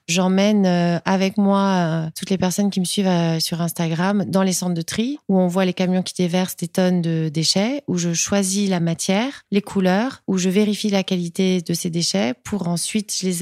J'emmène 0.08 0.66
avec 1.06 1.38
moi 1.38 2.10
toutes 2.18 2.30
les 2.30 2.38
personnes 2.38 2.70
qui 2.70 2.80
me 2.80 2.86
suivent 2.86 3.40
sur 3.40 3.62
Instagram 3.62 4.26
dans 4.28 4.44
les 4.44 4.54
centres 4.54 4.74
de 4.74 4.82
tri, 4.82 5.20
où 5.30 5.40
on 5.40 5.48
voit 5.48 5.66
les 5.66 5.74
camions 5.74 6.04
qui 6.04 6.14
déversent 6.16 6.58
des 6.58 6.68
tonnes 6.68 7.02
de 7.02 7.30
déchets, 7.30 7.84
où 7.88 7.98
je 7.98 8.14
choisis 8.14 8.70
la 8.70 8.80
matière 8.80 9.05
les 9.52 9.62
couleurs, 9.62 10.22
où 10.28 10.38
je 10.38 10.50
vérifie 10.50 10.90
la 10.90 11.04
qualité 11.04 11.62
de 11.62 11.74
ces 11.74 11.90
déchets 11.90 12.34
pour 12.44 12.68
ensuite 12.68 13.14
je 13.18 13.28
les 13.28 13.36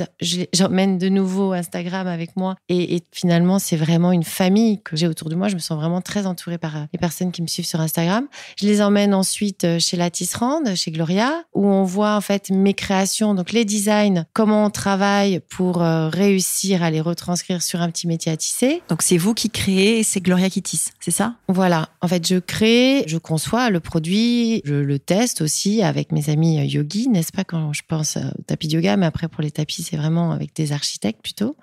j'emmène 0.53 0.98
de 0.98 1.10
nouveau 1.10 1.53
Instagram 1.53 2.08
avec 2.08 2.36
moi 2.36 2.55
et, 2.70 3.03
finalement 3.12 3.60
c'est 3.60 3.75
vraiment 3.75 4.12
une 4.12 4.24
famille 4.24 4.82
que 4.84 4.96
j'ai 4.96 5.08
autour 5.08 5.29
de 5.29 5.36
moi. 5.36 5.48
Je 5.48 5.55
me 5.55 5.60
sens 5.60 5.77
vraiment 5.77 6.01
très 6.01 6.25
entourée 6.25 6.58
par 6.58 6.77
euh, 6.77 6.86
les 6.93 7.00
personnes 7.00 7.32
qui 7.32 7.41
me 7.41 7.48
suivent 7.48 7.65
sur 7.65 7.79
Instagram. 7.79 8.27
Je 8.60 8.65
les 8.65 8.82
emmène 8.82 9.13
ensuite 9.13 9.63
euh, 9.63 9.79
chez 9.79 9.98
la 9.98 10.10
Tisserande, 10.10 10.75
chez 10.75 10.91
Gloria, 10.91 11.43
où 11.53 11.65
on 11.67 11.84
voit 11.84 12.15
en 12.15 12.22
fait 12.22 12.50
mes 12.50 12.74
créations, 12.74 13.34
donc 13.34 13.51
les 13.51 13.65
designs, 13.65 14.25
comment 14.34 14.65
on 14.65 14.70
travaille 14.70 15.39
pour 15.50 15.82
euh, 15.82 16.10
réussir 16.10 16.84
à 16.84 16.91
les 16.91 17.01
retranscrire 17.01 17.62
sur 17.62 17.82
un 17.82 17.89
petit 17.89 18.08
métier 18.08 18.32
à 18.32 18.38
tisser. 18.38 18.82
Donc 18.89 19.01
c'est 19.01 19.17
vous 19.17 19.34
qui 19.34 19.50
créez 19.50 20.00
et 20.00 20.03
c'est 20.03 20.22
Gloria 20.22 20.50
qui 20.50 20.62
tisse, 20.62 20.91
c'est 21.00 21.12
ça? 21.12 21.36
Voilà. 21.48 21.89
En 22.01 22.08
fait, 22.08 22.27
je 22.27 22.38
crée, 22.38 23.03
je 23.08 23.17
conçois 23.17 23.70
le 23.70 23.79
produit, 23.79 24.62
je 24.65 24.75
le 24.75 25.00
teste 25.00 25.41
aussi 25.41 25.52
avec 25.81 26.12
mes 26.12 26.29
amis 26.29 26.60
euh, 26.60 26.65
yogis, 26.65 27.07
n'est-ce 27.10 27.31
pas, 27.31 27.43
quand 27.43 27.74
je 27.74 27.81
pense 27.88 28.17
euh, 28.17 28.22
au 28.38 28.41
tapis 28.43 28.67
de 28.67 28.74
yoga, 28.74 28.98
mais 28.98 29.05
après 29.05 29.27
pour 29.27 29.41
les 29.41 29.51
tapis, 29.51 29.83
c'est 29.83 29.98
vraiment 29.98 30.31
avec 30.31 30.55
des 30.55 30.72
architectes 30.72 31.22
plutôt. 31.22 31.55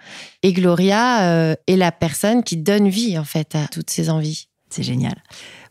Et 0.42 0.52
Gloria 0.52 1.23
euh, 1.30 1.54
est 1.66 1.76
la 1.76 1.92
personne 1.92 2.42
qui 2.42 2.56
donne 2.56 2.88
vie 2.88 3.18
en 3.18 3.25
fait 3.25 3.54
à 3.54 3.68
toutes 3.68 3.90
ces 3.90 4.11
envies. 4.11 4.49
C'est 4.70 4.85
génial. 4.85 5.23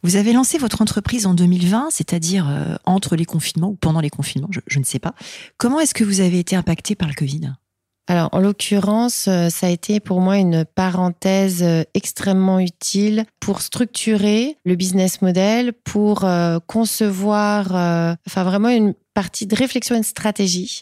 Vous 0.03 0.17
avez 0.17 0.33
lancé 0.33 0.57
votre 0.57 0.81
entreprise 0.81 1.25
en 1.25 1.33
2020, 1.33 1.87
c'est-à-dire 1.89 2.77
entre 2.83 3.15
les 3.15 3.23
confinements 3.23 3.69
ou 3.69 3.75
pendant 3.75 4.01
les 4.01 4.09
confinements, 4.09 4.49
je, 4.51 4.59
je 4.67 4.77
ne 4.77 4.83
sais 4.83 4.99
pas. 4.99 5.15
Comment 5.57 5.79
est-ce 5.79 5.93
que 5.93 6.03
vous 6.03 6.19
avez 6.19 6.37
été 6.39 6.57
impacté 6.57 6.95
par 6.95 7.07
le 7.07 7.13
Covid? 7.13 7.53
Alors, 8.09 8.29
en 8.31 8.39
l'occurrence, 8.39 9.27
euh, 9.27 9.49
ça 9.49 9.67
a 9.67 9.69
été 9.69 9.99
pour 9.99 10.19
moi 10.19 10.37
une 10.37 10.65
parenthèse 10.65 11.61
euh, 11.61 11.83
extrêmement 11.93 12.59
utile 12.59 13.23
pour 13.39 13.61
structurer 13.61 14.57
le 14.65 14.75
business 14.75 15.21
model, 15.21 15.73
pour 15.73 16.23
euh, 16.23 16.57
concevoir, 16.65 17.67
enfin 18.25 18.43
vraiment 18.43 18.69
une 18.69 18.95
partie 19.13 19.45
de 19.45 19.55
réflexion 19.55 19.95
et 19.95 19.99
de 19.99 20.05
stratégie 20.05 20.81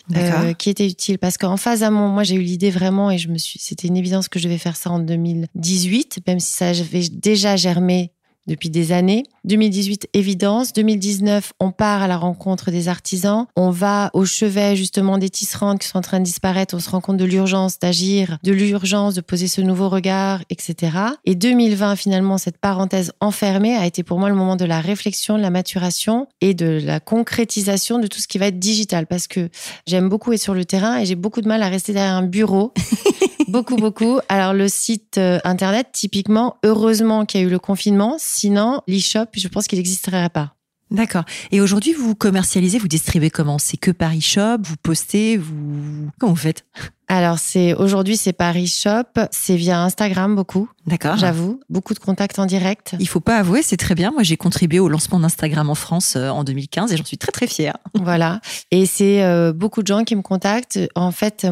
qui 0.58 0.70
était 0.70 0.88
utile. 0.88 1.20
Parce 1.20 1.38
qu'en 1.38 1.58
phase 1.58 1.84
amont, 1.84 2.08
moi 2.08 2.24
j'ai 2.24 2.36
eu 2.36 2.42
l'idée 2.42 2.72
vraiment 2.72 3.12
et 3.12 3.18
je 3.18 3.28
me 3.28 3.38
suis, 3.38 3.60
c'était 3.60 3.90
une 3.90 3.98
évidence 3.98 4.30
que 4.30 4.40
je 4.40 4.46
devais 4.46 4.58
faire 4.58 4.78
ça 4.78 4.92
en 4.92 5.00
2018, 5.00 6.20
même 6.28 6.40
si 6.40 6.54
ça 6.54 6.68
avait 6.70 7.10
déjà 7.10 7.58
germé 7.58 8.14
depuis 8.48 8.70
des 8.70 8.92
années. 8.92 9.24
2018, 9.46 10.10
évidence. 10.13 10.74
2019, 10.74 11.54
on 11.60 11.72
part 11.72 12.01
à 12.01 12.08
la 12.08 12.18
rencontre 12.18 12.72
des 12.72 12.88
artisans. 12.88 13.46
On 13.56 13.70
va 13.70 14.10
au 14.13 14.25
chevet 14.25 14.75
justement 14.75 15.18
des 15.18 15.30
tisserandes 15.30 15.80
qui 15.80 15.88
sont 15.88 15.98
en 15.98 16.01
train 16.01 16.20
de 16.20 16.25
disparaître. 16.25 16.75
On 16.75 16.80
se 16.80 16.89
rend 16.89 17.01
compte 17.01 17.18
de 17.18 17.25
l'urgence 17.25 17.80
d'agir, 17.80 18.38
de 18.44 18.51
l'urgence 18.51 19.16
de 19.16 19.22
poser 19.22 19.48
ce 19.48 19.62
nouveau 19.62 19.89
regard, 19.89 20.42
etc. 20.50 20.98
Et 21.25 21.36
2020, 21.36 21.96
finalement, 21.96 22.38
cette 22.38 22.58
parenthèse 22.58 23.12
enfermée 23.22 23.75
a 23.75 23.86
été 23.86 24.04
pour 24.04 24.20
moi 24.20 24.30
le 24.30 24.36
moment 24.36 24.56
de 24.56 24.66
la 24.66 24.82
réflexion, 24.82 25.38
de 25.38 25.42
la 25.42 25.50
maturation 25.50 26.27
et 26.42 26.54
de 26.54 26.80
la 26.84 27.00
concrétisation 27.00 28.00
de 28.00 28.08
tout 28.08 28.20
ce 28.20 28.27
qui 28.27 28.38
va 28.38 28.48
être 28.48 28.60
digital. 28.60 29.08
Parce 29.08 29.27
que 29.27 29.50
j'aime 29.86 30.10
beaucoup 30.10 30.34
être 30.34 30.42
sur 30.42 30.54
le 30.54 30.66
terrain 30.66 31.00
et 31.00 31.06
j'ai 31.06 31.16
beaucoup 31.16 31.42
de 31.42 31.48
mal 31.48 31.63
à 31.63 31.70
rester 31.70 31.94
derrière 31.94 32.16
un 32.16 32.24
bureau. 32.24 32.74
beaucoup, 33.48 33.75
beaucoup. 33.75 34.20
Alors 34.30 34.54
le 34.54 34.68
site 34.68 35.18
euh, 35.18 35.39
internet, 35.44 35.88
typiquement, 35.92 36.58
heureusement 36.63 37.25
qu'il 37.25 37.42
y 37.42 37.44
a 37.44 37.48
eu 37.48 37.50
le 37.50 37.60
confinement. 37.60 38.16
Sinon, 38.38 38.82
l'e-shop, 38.88 39.25
je 39.34 39.48
pense 39.48 39.65
qu'il 39.65 39.79
n'existerait 39.79 40.29
pas. 40.29 40.53
D'accord. 40.91 41.24
Et 41.51 41.60
aujourd'hui, 41.60 41.94
vous 41.94 42.13
commercialisez, 42.13 42.77
vous 42.77 42.88
distribuez 42.88 43.32
comment? 43.32 43.58
C'est 43.58 43.77
que 43.77 43.89
par 43.89 44.15
e-shop, 44.15 44.60
vous 44.62 44.77
postez, 44.77 45.38
vous... 45.38 46.12
Comment 46.20 46.34
vous 46.34 46.39
faites? 46.39 46.63
Alors 47.08 47.40
c'est 47.40 47.74
aujourd'hui 47.74 48.18
c'est 48.18 48.34
Paris 48.34 48.68
Shop, 48.68 49.22
c'est 49.32 49.56
via 49.56 49.82
Instagram 49.82 50.36
beaucoup. 50.36 50.70
D'accord. 50.88 51.18
J'avoue, 51.18 51.60
beaucoup 51.70 51.94
de 51.94 52.00
contacts 52.00 52.40
en 52.40 52.46
direct. 52.46 52.96
Il 53.00 53.10
faut 53.10 53.20
pas 53.20 53.38
avouer, 53.38 53.62
c'est 53.62 53.76
très 53.76 53.94
bien. 53.94 54.12
Moi, 54.12 54.24
j'ai 54.24 54.38
contribué 54.38 54.80
au 54.80 54.88
lancement 54.88 55.20
d'Instagram 55.20 55.70
en 55.70 55.76
France 55.76 56.16
euh, 56.16 56.30
en 56.30 56.46
2015 56.46 56.94
et 56.94 56.98
j'en 56.98 57.04
suis 57.04 57.18
très 57.18 57.32
très 57.32 57.48
fière. 57.48 57.78
Voilà. 58.08 58.40
Et 58.72 58.86
c'est 58.86 59.22
euh, 59.24 59.52
beaucoup 59.52 59.82
de 59.82 59.88
gens 59.88 60.06
qui 60.06 60.16
me 60.16 60.22
contactent. 60.22 60.80
En 60.96 61.12
fait, 61.12 61.46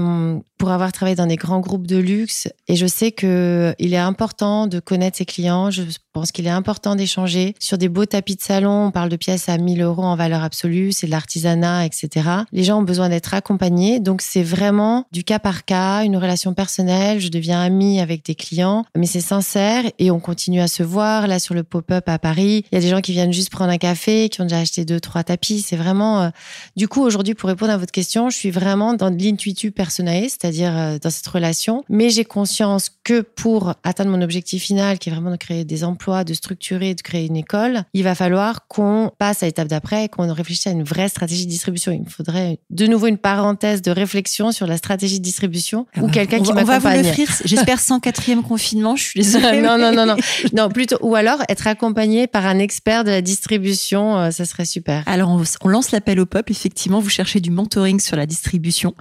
pour 0.57 0.71
avoir 0.71 0.93
travaillé 0.93 1.17
dans 1.17 1.25
des 1.25 1.35
grands 1.35 1.59
groupes 1.59 1.85
de 1.85 1.97
luxe, 1.97 2.47
et 2.69 2.77
je 2.77 2.85
sais 2.85 3.12
que 3.12 3.75
il 3.77 3.93
est 3.93 3.97
important 3.97 4.67
de 4.67 4.79
connaître 4.79 5.17
ses 5.17 5.25
clients. 5.25 5.69
Je 5.69 5.83
pense 6.13 6.31
qu'il 6.31 6.47
est 6.47 6.51
important 6.51 6.95
d'échanger 6.95 7.55
sur 7.59 7.77
des 7.77 7.89
beaux 7.89 8.05
tapis 8.05 8.38
de 8.38 8.41
salon. 8.41 8.85
On 8.85 8.91
parle 8.91 9.09
de 9.09 9.17
pièces 9.17 9.50
à 9.50 9.57
1000 9.57 9.81
euros 9.81 10.03
en 10.03 10.15
valeur 10.15 10.43
absolue, 10.43 10.93
c'est 10.93 11.07
de 11.07 11.12
l'artisanat, 11.12 11.85
etc. 11.85 12.29
Les 12.53 12.63
gens 12.63 12.79
ont 12.79 12.83
besoin 12.83 13.09
d'être 13.09 13.33
accompagnés, 13.33 14.00
donc 14.00 14.21
c'est 14.21 14.43
vraiment 14.43 15.07
du 15.12 15.25
cas 15.25 15.39
par 15.45 15.63
cas, 15.63 16.03
une 16.03 16.17
relation 16.17 16.55
personnelle. 16.55 17.19
Je 17.19 17.27
deviens 17.27 17.61
amie 17.61 17.99
avec 17.99 18.25
des 18.25 18.33
clients, 18.33 18.83
mais 18.97 19.05
c'est 19.05 19.21
sincère 19.21 19.83
et 19.99 20.09
on 20.09 20.19
continue 20.19 20.59
à 20.59 20.67
se 20.67 20.81
voir. 20.81 21.27
Là, 21.27 21.37
sur 21.37 21.53
le 21.53 21.61
pop-up 21.61 22.09
à 22.09 22.17
Paris, 22.17 22.65
il 22.71 22.75
y 22.75 22.77
a 22.79 22.81
des 22.81 22.89
gens 22.89 22.99
qui 22.99 23.11
viennent 23.11 23.31
juste 23.31 23.51
prendre 23.51 23.71
un 23.71 23.77
café, 23.77 24.29
qui 24.29 24.41
ont 24.41 24.45
déjà 24.45 24.57
acheté 24.57 24.85
deux, 24.85 24.99
trois 24.99 25.23
tapis. 25.23 25.61
C'est 25.61 25.75
vraiment. 25.75 26.23
Euh, 26.23 26.29
du 26.75 26.87
coup, 26.87 27.03
aujourd'hui, 27.03 27.35
pour 27.35 27.47
répondre 27.47 27.71
à 27.71 27.77
votre 27.77 27.91
question, 27.91 28.31
je 28.31 28.35
suis 28.35 28.49
vraiment 28.49 28.95
dans 28.95 29.11
de 29.11 29.21
l'intuitu 29.21 29.69
personnel, 29.69 30.23
c'est-à-dire 30.23 30.75
euh, 30.75 30.97
dans 30.97 31.11
cette 31.11 31.27
relation. 31.27 31.83
Mais 31.89 32.09
j'ai 32.09 32.25
conscience 32.25 32.89
que 33.03 33.21
pour 33.21 33.75
atteindre 33.83 34.09
mon 34.09 34.23
objectif 34.23 34.63
final, 34.63 34.97
qui 34.97 35.09
est 35.09 35.13
vraiment 35.13 35.29
de 35.29 35.35
créer 35.35 35.63
des 35.63 35.83
emplois, 35.83 36.23
de 36.23 36.33
structurer, 36.33 36.95
de 36.95 37.03
créer 37.03 37.27
une 37.27 37.35
école, 37.35 37.83
il 37.93 38.03
va 38.03 38.15
falloir 38.15 38.67
qu'on 38.67 39.11
passe 39.19 39.43
à 39.43 39.45
l'étape 39.45 39.67
d'après 39.67 40.05
et 40.05 40.09
qu'on 40.09 40.33
réfléchisse 40.33 40.65
à 40.65 40.71
une 40.71 40.83
vraie 40.83 41.07
stratégie 41.07 41.45
de 41.45 41.51
distribution. 41.51 41.91
Il 41.91 42.01
me 42.01 42.09
faudrait 42.09 42.57
de 42.71 42.87
nouveau 42.87 43.05
une 43.05 43.19
parenthèse 43.19 43.83
de 43.83 43.91
réflexion 43.91 44.51
sur 44.51 44.65
la 44.65 44.77
stratégie 44.77 45.19
de 45.19 45.23
distribution 45.23 45.34
distribution 45.39 45.85
Ah 45.95 46.01
ou 46.01 46.05
bah, 46.07 46.13
quelqu'un 46.13 46.39
qui 46.39 46.51
va- 46.53 46.61
On 46.61 46.63
va 46.63 46.79
m'accompagne. 46.79 47.01
vous 47.01 47.07
l'offrir. 47.07 47.29
J'espère 47.43 47.79
sans 47.79 47.99
quatrième 47.99 48.41
confinement. 48.41 48.95
Je 48.95 49.03
suis 49.03 49.19
désolée. 49.21 49.61
non, 49.61 49.77
non, 49.77 49.91
non, 49.91 50.05
non, 50.05 50.15
non, 50.53 50.69
plutôt 50.69 50.97
ou 51.01 51.15
alors 51.15 51.39
être 51.49 51.67
accompagné 51.67 52.27
par 52.27 52.45
un 52.45 52.57
expert 52.59 53.03
de 53.03 53.09
la 53.11 53.21
distribution, 53.21 54.17
euh, 54.17 54.31
ça 54.31 54.45
serait 54.45 54.65
super. 54.65 55.03
Alors, 55.07 55.29
on, 55.29 55.43
on 55.61 55.67
lance 55.67 55.91
l'appel 55.91 56.19
au 56.19 56.25
peuple. 56.25 56.51
Effectivement, 56.51 56.99
vous 56.99 57.09
cherchez 57.09 57.39
du 57.41 57.51
mentoring 57.51 57.99
sur 57.99 58.15
la 58.15 58.25
distribution. 58.25 58.95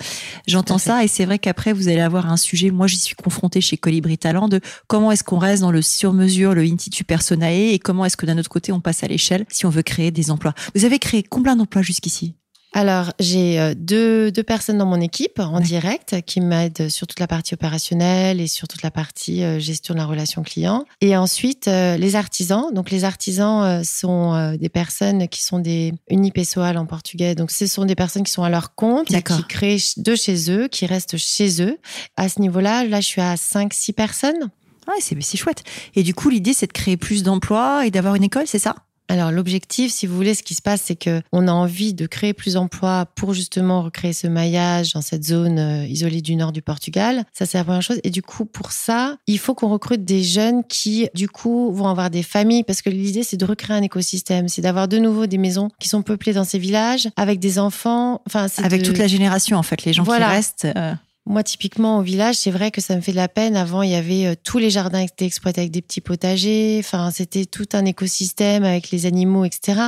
J'entends 0.46 0.78
ça 0.78 1.04
et 1.04 1.08
c'est 1.08 1.24
vrai 1.24 1.38
qu'après, 1.38 1.72
vous 1.72 1.88
allez 1.88 2.00
avoir 2.00 2.30
un 2.30 2.36
sujet. 2.36 2.70
Moi, 2.70 2.86
j'y 2.88 2.98
suis 2.98 3.14
confrontée 3.14 3.60
chez 3.60 3.76
Colibri 3.76 4.18
Talent 4.18 4.48
de 4.48 4.60
comment 4.88 5.12
est-ce 5.12 5.22
qu'on 5.24 5.38
reste 5.38 5.62
dans 5.62 5.70
le 5.70 5.82
sur-mesure, 5.82 6.54
le 6.54 6.62
Intitu 6.62 7.04
Personae 7.04 7.72
et 7.72 7.78
comment 7.78 8.04
est-ce 8.04 8.16
que 8.16 8.26
d'un 8.26 8.38
autre 8.38 8.50
côté, 8.50 8.72
on 8.72 8.80
passe 8.80 9.04
à 9.04 9.06
l'échelle 9.06 9.44
si 9.48 9.66
on 9.66 9.70
veut 9.70 9.82
créer 9.82 10.10
des 10.10 10.30
emplois. 10.30 10.54
Vous 10.74 10.84
avez 10.84 10.98
créé 10.98 11.22
combien 11.22 11.54
d'emplois 11.56 11.82
jusqu'ici? 11.82 12.34
Alors, 12.76 13.12
j'ai 13.20 13.60
euh, 13.60 13.72
deux, 13.76 14.32
deux 14.32 14.42
personnes 14.42 14.78
dans 14.78 14.86
mon 14.86 15.00
équipe 15.00 15.38
en 15.38 15.58
Ouais. 15.58 15.62
direct 15.62 16.16
qui 16.26 16.40
m'aident 16.40 16.88
sur 16.88 17.06
toute 17.06 17.20
la 17.20 17.28
partie 17.28 17.54
opérationnelle 17.54 18.40
et 18.40 18.48
sur 18.48 18.66
toute 18.66 18.82
la 18.82 18.90
partie 18.90 19.44
euh, 19.44 19.60
gestion 19.60 19.94
de 19.94 20.00
la 20.00 20.06
relation 20.06 20.42
client. 20.42 20.84
Et 21.00 21.16
ensuite, 21.16 21.68
euh, 21.68 21.96
les 21.96 22.16
artisans. 22.16 22.74
Donc, 22.74 22.90
les 22.90 23.04
artisans 23.04 23.84
sont 23.84 24.56
des 24.60 24.68
personnes 24.68 25.28
qui 25.28 25.42
sont 25.44 25.60
des 25.60 25.94
unipessoal 26.10 26.76
en 26.76 26.86
portugais. 26.86 27.36
Donc, 27.36 27.52
ce 27.52 27.66
sont 27.68 27.84
des 27.84 27.94
personnes 27.94 28.24
qui 28.24 28.32
sont 28.32 28.42
à 28.42 28.50
leur 28.50 28.74
compte, 28.74 29.06
qui 29.06 29.44
créent 29.48 29.78
de 29.96 30.14
chez 30.16 30.50
eux, 30.50 30.66
qui 30.66 30.86
restent 30.86 31.16
chez 31.16 31.62
eux. 31.62 31.78
À 32.16 32.28
ce 32.28 32.40
niveau-là, 32.40 32.84
là, 32.84 33.00
je 33.00 33.06
suis 33.06 33.20
à 33.20 33.36
5-6 33.36 33.92
personnes. 33.92 34.50
Ouais, 34.88 34.94
c'est 35.00 35.16
c'est 35.22 35.36
chouette. 35.38 35.62
Et 35.94 36.02
du 36.02 36.12
coup, 36.12 36.28
l'idée, 36.28 36.52
c'est 36.52 36.66
de 36.66 36.72
créer 36.72 36.96
plus 36.96 37.22
d'emplois 37.22 37.86
et 37.86 37.90
d'avoir 37.92 38.16
une 38.16 38.24
école, 38.24 38.46
c'est 38.46 38.58
ça? 38.58 38.74
Alors 39.08 39.30
l'objectif, 39.30 39.92
si 39.92 40.06
vous 40.06 40.16
voulez, 40.16 40.34
ce 40.34 40.42
qui 40.42 40.54
se 40.54 40.62
passe, 40.62 40.80
c'est 40.82 40.96
que 40.96 41.20
on 41.30 41.46
a 41.46 41.52
envie 41.52 41.92
de 41.92 42.06
créer 42.06 42.32
plus 42.32 42.54
d'emplois 42.54 43.06
pour 43.14 43.34
justement 43.34 43.82
recréer 43.82 44.14
ce 44.14 44.26
maillage 44.26 44.94
dans 44.94 45.02
cette 45.02 45.24
zone 45.24 45.58
euh, 45.58 45.86
isolée 45.86 46.22
du 46.22 46.36
nord 46.36 46.52
du 46.52 46.62
Portugal. 46.62 47.24
Ça, 47.32 47.44
c'est 47.44 47.58
la 47.58 47.64
première 47.64 47.82
chose. 47.82 48.00
Et 48.02 48.10
du 48.10 48.22
coup, 48.22 48.46
pour 48.46 48.72
ça, 48.72 49.16
il 49.26 49.38
faut 49.38 49.54
qu'on 49.54 49.68
recrute 49.68 50.04
des 50.06 50.22
jeunes 50.22 50.64
qui, 50.64 51.08
du 51.14 51.28
coup, 51.28 51.70
vont 51.72 51.86
avoir 51.88 52.08
des 52.08 52.22
familles, 52.22 52.64
parce 52.64 52.80
que 52.80 52.88
l'idée, 52.88 53.22
c'est 53.22 53.36
de 53.36 53.44
recréer 53.44 53.76
un 53.76 53.82
écosystème, 53.82 54.48
c'est 54.48 54.62
d'avoir 54.62 54.88
de 54.88 54.96
nouveau 54.98 55.26
des 55.26 55.38
maisons 55.38 55.68
qui 55.78 55.88
sont 55.90 56.02
peuplées 56.02 56.32
dans 56.32 56.44
ces 56.44 56.58
villages 56.58 57.08
avec 57.16 57.40
des 57.40 57.58
enfants. 57.58 58.22
Enfin, 58.26 58.46
Avec 58.62 58.80
de- 58.80 58.86
toute 58.86 58.98
la 58.98 59.06
génération, 59.06 59.58
en 59.58 59.62
fait, 59.62 59.84
les 59.84 59.92
gens 59.92 60.02
Voilà. 60.04 60.28
qui 60.28 60.32
restent. 60.36 60.64
euh, 60.76 60.94
moi, 61.26 61.42
typiquement, 61.42 61.98
au 61.98 62.02
village, 62.02 62.36
c'est 62.36 62.50
vrai 62.50 62.70
que 62.70 62.80
ça 62.80 62.94
me 62.96 63.00
fait 63.00 63.12
de 63.12 63.16
la 63.16 63.28
peine. 63.28 63.56
Avant, 63.56 63.82
il 63.82 63.90
y 63.90 63.94
avait 63.94 64.26
euh, 64.26 64.34
tous 64.42 64.58
les 64.58 64.70
jardins 64.70 65.00
qui 65.06 65.12
étaient 65.12 65.24
exploités 65.26 65.62
avec 65.62 65.70
des 65.70 65.80
petits 65.82 66.00
potagers. 66.02 66.76
Enfin, 66.80 67.10
c'était 67.10 67.46
tout 67.46 67.66
un 67.72 67.84
écosystème 67.86 68.64
avec 68.64 68.90
les 68.90 69.06
animaux, 69.06 69.44
etc. 69.44 69.80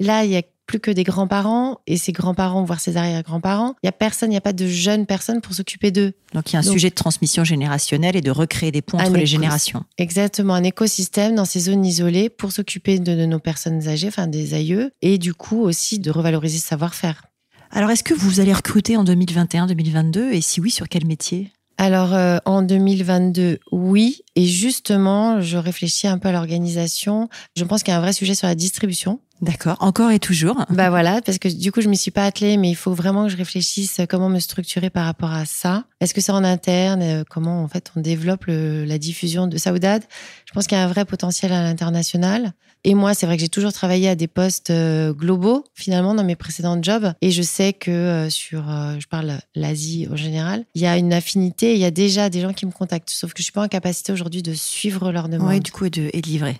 Là, 0.00 0.24
il 0.24 0.30
y 0.30 0.36
a 0.36 0.42
plus 0.66 0.78
que 0.80 0.90
des 0.92 1.02
grands-parents 1.02 1.80
et 1.88 1.96
ces 1.96 2.12
grands-parents, 2.12 2.62
voire 2.62 2.78
ces 2.80 2.96
arrière-grands-parents. 2.96 3.74
Il 3.82 3.86
y 3.86 3.88
a 3.88 3.92
personne, 3.92 4.30
il 4.30 4.34
n'y 4.34 4.36
a 4.38 4.40
pas 4.40 4.52
de 4.52 4.68
jeunes 4.68 5.04
personnes 5.04 5.40
pour 5.40 5.52
s'occuper 5.52 5.90
d'eux. 5.90 6.12
Donc, 6.32 6.48
il 6.50 6.52
y 6.52 6.56
a 6.56 6.60
un 6.60 6.62
Donc- 6.62 6.72
sujet 6.72 6.90
de 6.90 6.94
transmission 6.94 7.42
générationnelle 7.42 8.14
et 8.16 8.20
de 8.20 8.30
recréer 8.30 8.70
des 8.70 8.80
ponts 8.80 8.98
entre 8.98 9.14
les 9.14 9.26
générations. 9.26 9.82
Exactement, 9.98 10.54
un 10.54 10.62
écosystème 10.62 11.34
dans 11.34 11.44
ces 11.44 11.58
zones 11.60 11.84
isolées 11.84 12.30
pour 12.30 12.52
s'occuper 12.52 13.00
de, 13.00 13.16
de 13.16 13.26
nos 13.26 13.40
personnes 13.40 13.88
âgées, 13.88 14.06
enfin 14.08 14.28
des 14.28 14.54
aïeux, 14.54 14.92
et 15.02 15.18
du 15.18 15.34
coup 15.34 15.60
aussi 15.60 15.98
de 15.98 16.10
revaloriser 16.12 16.58
ce 16.58 16.68
savoir-faire. 16.68 17.24
Alors, 17.72 17.90
est-ce 17.90 18.02
que 18.02 18.14
vous 18.14 18.40
allez 18.40 18.52
recruter 18.52 18.96
en 18.96 19.04
2021-2022 19.04 20.32
Et 20.32 20.40
si 20.40 20.60
oui, 20.60 20.70
sur 20.70 20.88
quel 20.88 21.06
métier? 21.06 21.52
Alors, 21.78 22.14
euh, 22.14 22.38
en 22.44 22.62
2022, 22.62 23.60
oui. 23.70 24.22
Et 24.34 24.44
justement, 24.44 25.40
je 25.40 25.56
réfléchis 25.56 26.08
un 26.08 26.18
peu 26.18 26.28
à 26.28 26.32
l'organisation. 26.32 27.28
Je 27.56 27.64
pense 27.64 27.82
qu'il 27.82 27.92
y 27.92 27.94
a 27.94 27.98
un 27.98 28.02
vrai 28.02 28.12
sujet 28.12 28.34
sur 28.34 28.48
la 28.48 28.54
distribution. 28.54 29.20
D'accord, 29.42 29.76
encore 29.80 30.10
et 30.10 30.18
toujours. 30.18 30.64
Bah 30.70 30.90
voilà, 30.90 31.20
parce 31.22 31.38
que 31.38 31.48
du 31.48 31.72
coup, 31.72 31.80
je 31.80 31.88
m'y 31.88 31.96
suis 31.96 32.10
pas 32.10 32.24
attelée, 32.24 32.56
mais 32.56 32.70
il 32.70 32.74
faut 32.76 32.92
vraiment 32.94 33.24
que 33.24 33.30
je 33.32 33.36
réfléchisse 33.36 33.98
à 34.00 34.06
comment 34.06 34.28
me 34.28 34.38
structurer 34.38 34.90
par 34.90 35.04
rapport 35.06 35.32
à 35.32 35.44
ça. 35.46 35.84
Est-ce 36.00 36.12
que 36.14 36.20
c'est 36.20 36.32
en 36.32 36.44
interne 36.44 37.02
euh, 37.02 37.24
Comment, 37.28 37.62
en 37.62 37.68
fait, 37.68 37.90
on 37.96 38.00
développe 38.00 38.44
le- 38.46 38.84
la 38.84 38.98
diffusion 38.98 39.46
de 39.46 39.56
Saoudade? 39.56 40.02
Je 40.46 40.52
pense 40.52 40.66
qu'il 40.66 40.76
y 40.76 40.80
a 40.80 40.84
un 40.84 40.88
vrai 40.88 41.04
potentiel 41.04 41.52
à 41.52 41.62
l'international. 41.62 42.52
Et 42.84 42.94
moi, 42.94 43.12
c'est 43.12 43.26
vrai 43.26 43.36
que 43.36 43.42
j'ai 43.42 43.50
toujours 43.50 43.74
travaillé 43.74 44.08
à 44.08 44.14
des 44.14 44.26
postes 44.26 44.70
euh, 44.70 45.12
globaux, 45.12 45.64
finalement, 45.74 46.14
dans 46.14 46.24
mes 46.24 46.36
précédents 46.36 46.82
jobs. 46.82 47.12
Et 47.20 47.30
je 47.30 47.42
sais 47.42 47.74
que 47.74 47.90
euh, 47.90 48.30
sur, 48.30 48.70
euh, 48.70 48.96
je 48.98 49.06
parle 49.06 49.38
l'Asie 49.54 50.08
en 50.10 50.16
général, 50.16 50.64
il 50.74 50.80
y 50.80 50.86
a 50.86 50.96
une 50.96 51.12
affinité. 51.12 51.74
Il 51.74 51.78
y 51.80 51.84
a 51.84 51.90
déjà 51.90 52.30
des 52.30 52.40
gens 52.40 52.54
qui 52.54 52.64
me 52.64 52.72
contactent. 52.72 53.10
Sauf 53.10 53.32
que 53.34 53.38
je 53.40 53.44
suis 53.44 53.52
pas 53.52 53.62
en 53.64 53.68
capacité 53.68 54.12
aujourd'hui 54.12 54.42
de 54.42 54.54
suivre 54.54 55.12
leurs 55.12 55.28
demandes. 55.28 55.48
Oui, 55.50 55.60
du 55.60 55.72
coup, 55.72 55.84
et 55.86 55.90
de, 55.90 56.08
et 56.14 56.22
de 56.22 56.26
livrer. 56.26 56.58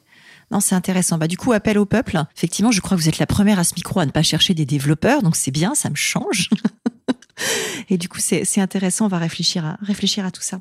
Non, 0.51 0.59
c'est 0.61 0.75
intéressant. 0.75 1.17
Bah, 1.17 1.29
du 1.29 1.37
coup, 1.39 1.53
appel 1.53 1.79
au 1.79 1.87
peuple. 1.87 2.21
Effectivement, 2.37 2.70
je 2.71 2.81
crois 2.81 2.97
que 2.97 3.03
vous 3.03 3.09
êtes 3.09 3.19
la 3.19 3.27
première 3.27 3.59
à 3.59 3.65
ce 3.65 3.75
micro 3.75 4.01
à 4.01 4.07
ne 4.07 4.11
pas 4.11 4.23
chercher 4.23 4.55
des 4.55 4.67
développeurs, 4.67 5.23
donc 5.23 5.37
c'est 5.37 5.51
bien, 5.51 5.75
ça 5.75 5.91
me 5.91 5.97
change. 5.97 6.51
Et 7.89 7.99
du 7.99 8.09
coup, 8.09 8.19
c'est 8.21 8.61
intéressant. 8.61 9.07
On 9.07 9.09
va 9.09 9.19
réfléchir 9.19 9.65
à 9.65 9.79
réfléchir 9.81 10.25
à 10.25 10.31
tout 10.31 10.43
ça. 10.43 10.61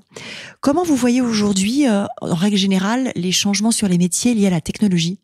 Comment 0.62 0.84
vous 0.84 0.96
voyez 0.96 1.22
aujourd'hui, 1.22 1.88
euh, 1.88 2.06
en 2.22 2.36
règle 2.36 2.58
générale, 2.58 3.12
les 3.16 3.32
changements 3.32 3.72
sur 3.72 3.88
les 3.88 3.98
métiers 3.98 4.34
liés 4.34 4.48
à 4.48 4.52
la 4.52 4.62
technologie? 4.62 5.20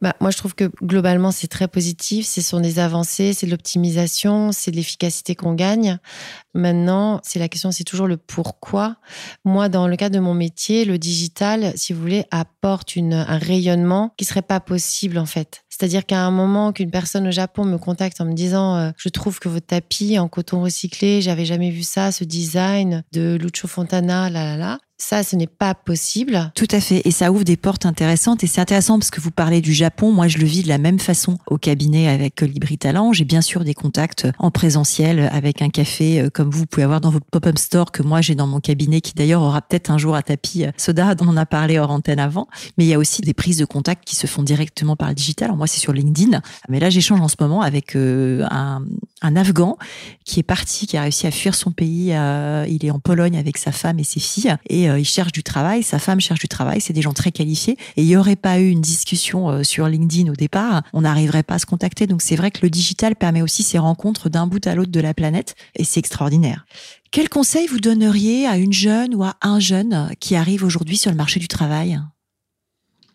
Bah, 0.00 0.16
moi, 0.20 0.30
je 0.30 0.38
trouve 0.38 0.54
que 0.54 0.70
globalement, 0.82 1.30
c'est 1.30 1.46
très 1.46 1.68
positif. 1.68 2.26
Ce 2.26 2.40
sont 2.40 2.60
des 2.60 2.78
avancées, 2.78 3.34
c'est 3.34 3.44
de 3.44 3.50
l'optimisation, 3.50 4.50
c'est 4.50 4.70
de 4.70 4.76
l'efficacité 4.76 5.34
qu'on 5.34 5.54
gagne. 5.54 5.98
Maintenant, 6.54 7.20
c'est 7.22 7.38
la 7.38 7.48
question, 7.48 7.70
c'est 7.70 7.84
toujours 7.84 8.06
le 8.06 8.16
pourquoi. 8.16 8.96
Moi, 9.44 9.68
dans 9.68 9.86
le 9.86 9.96
cadre 9.96 10.14
de 10.14 10.20
mon 10.20 10.34
métier, 10.34 10.84
le 10.84 10.98
digital, 10.98 11.72
si 11.76 11.92
vous 11.92 12.00
voulez, 12.00 12.24
apporte 12.30 12.96
un 12.96 13.38
rayonnement 13.38 14.12
qui 14.16 14.24
serait 14.24 14.42
pas 14.42 14.60
possible 14.60 15.18
en 15.18 15.26
fait. 15.26 15.64
C'est-à-dire 15.68 16.04
qu'à 16.04 16.20
un 16.20 16.30
moment 16.30 16.72
qu'une 16.72 16.90
personne 16.90 17.28
au 17.28 17.30
Japon 17.30 17.64
me 17.64 17.78
contacte 17.78 18.20
en 18.20 18.24
me 18.24 18.34
disant 18.34 18.76
euh, 18.76 18.90
je 18.96 19.08
trouve 19.08 19.38
que 19.38 19.48
votre 19.48 19.66
tapis 19.66 20.18
en 20.18 20.28
coton 20.28 20.62
recyclé, 20.62 21.22
j'avais 21.22 21.44
jamais 21.44 21.70
vu 21.70 21.82
ça, 21.82 22.12
ce 22.12 22.24
design 22.24 23.02
de 23.12 23.38
Lucio 23.40 23.68
Fontana, 23.68 24.28
là 24.28 24.44
là 24.44 24.56
là. 24.56 24.78
Ça, 25.02 25.22
ce 25.22 25.34
n'est 25.34 25.46
pas 25.46 25.74
possible. 25.74 26.52
Tout 26.54 26.68
à 26.70 26.78
fait. 26.78 27.00
Et 27.06 27.10
ça 27.10 27.32
ouvre 27.32 27.42
des 27.42 27.56
portes 27.56 27.86
intéressantes. 27.86 28.44
Et 28.44 28.46
c'est 28.46 28.60
intéressant 28.60 28.98
parce 28.98 29.10
que 29.10 29.18
vous 29.18 29.30
parlez 29.30 29.62
du 29.62 29.72
Japon. 29.72 30.12
Moi, 30.12 30.28
je 30.28 30.36
le 30.36 30.44
vis 30.44 30.62
de 30.62 30.68
la 30.68 30.76
même 30.76 30.98
façon 30.98 31.38
au 31.46 31.56
cabinet 31.56 32.06
avec 32.06 32.42
Libri 32.42 32.76
Talent. 32.76 33.14
J'ai 33.14 33.24
bien 33.24 33.40
sûr 33.40 33.64
des 33.64 33.72
contacts 33.72 34.28
en 34.38 34.50
présentiel 34.50 35.30
avec 35.32 35.62
un 35.62 35.70
café 35.70 36.20
euh, 36.20 36.28
comme 36.40 36.48
vous 36.48 36.64
pouvez 36.64 36.84
avoir 36.84 37.02
dans 37.02 37.10
votre 37.10 37.26
pop-up 37.26 37.58
store 37.58 37.92
que 37.92 38.02
moi 38.02 38.22
j'ai 38.22 38.34
dans 38.34 38.46
mon 38.46 38.60
cabinet 38.60 39.02
qui 39.02 39.12
d'ailleurs 39.12 39.42
aura 39.42 39.60
peut-être 39.60 39.90
un 39.90 39.98
jour 39.98 40.14
à 40.14 40.22
tapis 40.22 40.64
euh, 40.64 40.70
soda 40.78 41.14
dont 41.14 41.26
on 41.28 41.36
a 41.36 41.44
parlé 41.44 41.78
hors 41.78 41.90
antenne 41.90 42.18
avant. 42.18 42.48
Mais 42.78 42.86
il 42.86 42.88
y 42.88 42.94
a 42.94 42.98
aussi 42.98 43.20
des 43.20 43.34
prises 43.34 43.58
de 43.58 43.66
contact 43.66 44.04
qui 44.06 44.16
se 44.16 44.26
font 44.26 44.42
directement 44.42 44.96
par 44.96 45.10
le 45.10 45.14
digital. 45.14 45.48
Alors 45.48 45.58
moi, 45.58 45.66
c'est 45.66 45.80
sur 45.80 45.92
LinkedIn. 45.92 46.40
Mais 46.70 46.80
là, 46.80 46.88
j'échange 46.88 47.20
en 47.20 47.28
ce 47.28 47.36
moment 47.38 47.60
avec 47.60 47.94
euh, 47.94 48.46
un, 48.50 48.82
un 49.20 49.36
Afghan 49.36 49.76
qui 50.24 50.40
est 50.40 50.42
parti, 50.42 50.86
qui 50.86 50.96
a 50.96 51.02
réussi 51.02 51.26
à 51.26 51.30
fuir 51.30 51.54
son 51.54 51.72
pays. 51.72 52.14
euh, 52.14 52.64
il 52.70 52.86
est 52.86 52.90
en 52.90 53.00
Pologne 53.00 53.36
avec 53.36 53.58
sa 53.58 53.70
femme 53.70 53.98
et 53.98 54.04
ses 54.04 54.20
filles 54.20 54.56
et 54.70 54.84
il 54.84 55.04
cherche 55.04 55.32
du 55.32 55.42
travail. 55.42 55.82
Sa 55.82 55.98
femme 55.98 56.20
cherche 56.22 56.40
du 56.40 56.48
travail. 56.48 56.80
C'est 56.80 56.94
des 56.94 57.02
gens 57.02 57.12
très 57.12 57.32
qualifiés. 57.32 57.76
Et 57.98 58.02
il 58.02 58.06
n'y 58.06 58.16
aurait 58.16 58.36
pas 58.36 58.60
eu 58.60 58.70
une 58.70 58.80
discussion 58.80 59.62
sur 59.62 59.88
LinkedIn 59.88 60.32
au 60.32 60.36
départ, 60.36 60.84
on 60.94 61.02
n'arriverait 61.02 61.42
pas 61.42 61.56
à 61.56 61.58
se 61.58 61.66
contacter. 61.66 62.06
Donc 62.06 62.22
c'est 62.22 62.36
vrai 62.36 62.50
que 62.50 62.60
le 62.62 62.70
digital 62.70 63.14
permet 63.14 63.42
aussi 63.42 63.62
ces 63.62 63.76
rencontres 63.78 64.30
d'un 64.30 64.46
bout 64.46 64.66
à 64.66 64.74
l'autre 64.74 64.90
de 64.90 65.00
la 65.00 65.12
planète 65.12 65.54
et 65.76 65.84
c'est 65.84 66.00
extraordinaire. 66.00 66.29
Quel 67.10 67.28
conseil 67.28 67.66
vous 67.66 67.80
donneriez 67.80 68.46
à 68.46 68.56
une 68.56 68.72
jeune 68.72 69.14
ou 69.14 69.24
à 69.24 69.36
un 69.42 69.58
jeune 69.58 70.14
qui 70.20 70.36
arrive 70.36 70.64
aujourd'hui 70.64 70.96
sur 70.96 71.10
le 71.10 71.16
marché 71.16 71.40
du 71.40 71.48
travail? 71.48 72.00